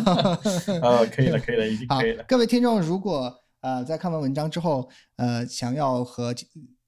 [0.82, 2.24] 呃，可以了，可以了，已经可以了，。
[2.28, 6.32] 各位听众，如果呃在看完文章之后，呃想要和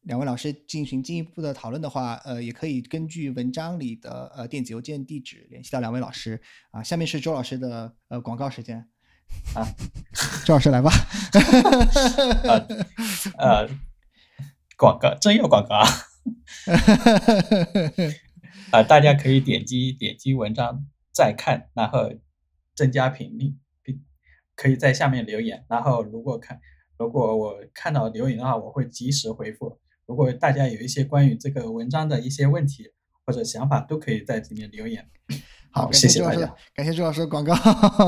[0.05, 6.41] 两位老师进行进一步的讨论的话，呃也可以根据文章里的呃电子邮件地址联系到两位老师
[6.71, 6.83] 啊。
[6.83, 8.87] 下面是周老师的呃广告时间
[9.55, 9.67] 啊，
[10.45, 10.91] 周老师来吧。
[12.45, 12.67] 呃
[13.39, 13.69] 呃，
[14.77, 15.89] 广告真有广告啊！
[18.71, 22.13] 啊、大家可以点击点击文章再看，然后
[22.75, 24.05] 增加频率，并
[24.55, 25.65] 可以在下面留言。
[25.69, 26.61] 然后如果看
[26.99, 29.81] 如果我看到留言的话，我会及时回复。
[30.07, 32.85] 如果大家有一些关于这个文章的一些问题
[33.25, 35.07] 或者想法，都可以在里面留言。
[35.71, 37.55] 好，好，谢谢大家。，感谢朱老师的广告。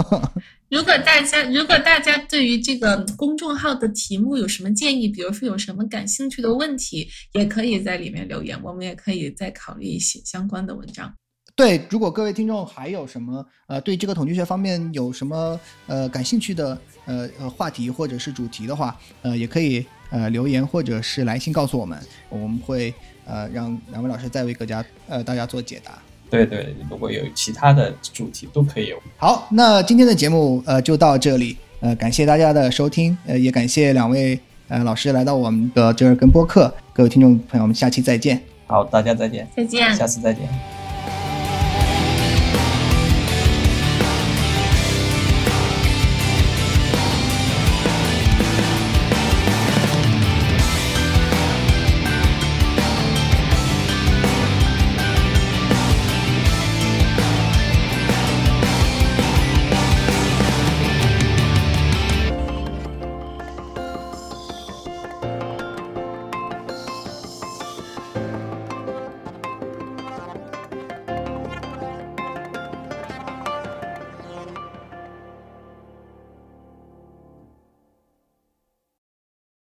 [0.69, 11.13] 如果大家如果大家对于这个公众号的题目有什么建议，比如说有什么感兴趣的问题，也可以在里面留言，我们也可以再考虑写相关的文章。
[11.57, 21.99] 对，如果各位听众还有什么呃对这个统计学方面有什么呃感兴趣的呃呃话题或者是主题的话，呃也可以呃留言或者是来信告诉我们，
[22.29, 22.93] 我们会
[23.27, 25.93] 呃让两位老师再为各家呃大家做解答。
[26.29, 29.01] 对对，如果有其他的主题都可以有。
[29.17, 34.39] 好，那今天的节目呃就到这里，呃感谢大家的收听，呃也感谢两位
[34.69, 38.43] 呃老师来到我们的这儿跟播客，各位听众朋友们，下期再见。
[38.67, 39.95] 好，大家再见，再见。
[39.95, 40.76] 下次再见。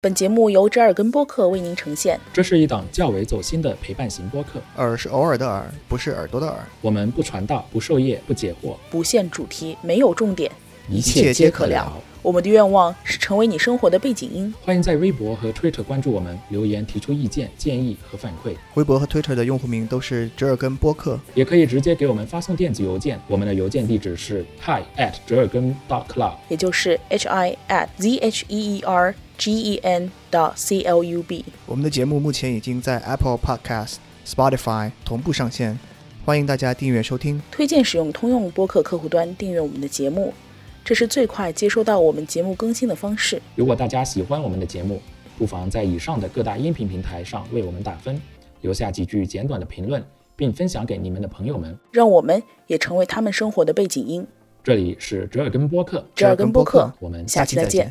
[0.04, 2.18] 本节目由折耳根播客为您呈现。
[2.32, 6.58] 这是一档较为走心的陪伴型播客，耳是偶尔的耳，不是耳朵的耳。
[6.80, 10.50] 我们不传道，不授业，不解惑，不限主题，没有重点，
[10.88, 12.02] 一切切皆可聊皆可聊。
[12.20, 14.52] 我们的愿望是成为你生活的背景音。
[14.64, 21.16] 欢迎在微博和 Twitter 关注我们，留言提出意见、建议和反馈，微博和 Twitter 的用户名都是折耳根播客。
[21.32, 26.32] 也可以直接给我们发送电子邮件，我们的邮件地址是 hi at 折耳根 dot club。
[26.48, 31.20] 也就是 h i at z h e e r g e n dot c l u
[31.20, 31.44] b。
[31.66, 35.76] 我们的节目目前已经在 Apple Podcast、Spotify 同步上线，
[36.24, 37.42] 欢迎大家订阅收听。
[37.50, 40.32] 推荐使用通用播客客户端订阅我们的节目，
[40.84, 43.42] 这是最快接收到我们节目更新的方式。
[43.56, 45.02] 如果大家喜欢我们的节目，
[45.36, 48.22] 不妨在以上的各大音频平台上为我们打分，
[48.60, 50.00] 留下几句简短的评论，
[50.36, 51.76] 并分享给你们的朋友们。
[51.90, 54.24] 让我们也成为他们生活的背景音。
[54.62, 57.90] 这里是折耳根播客，折耳根播客，我们下期再见。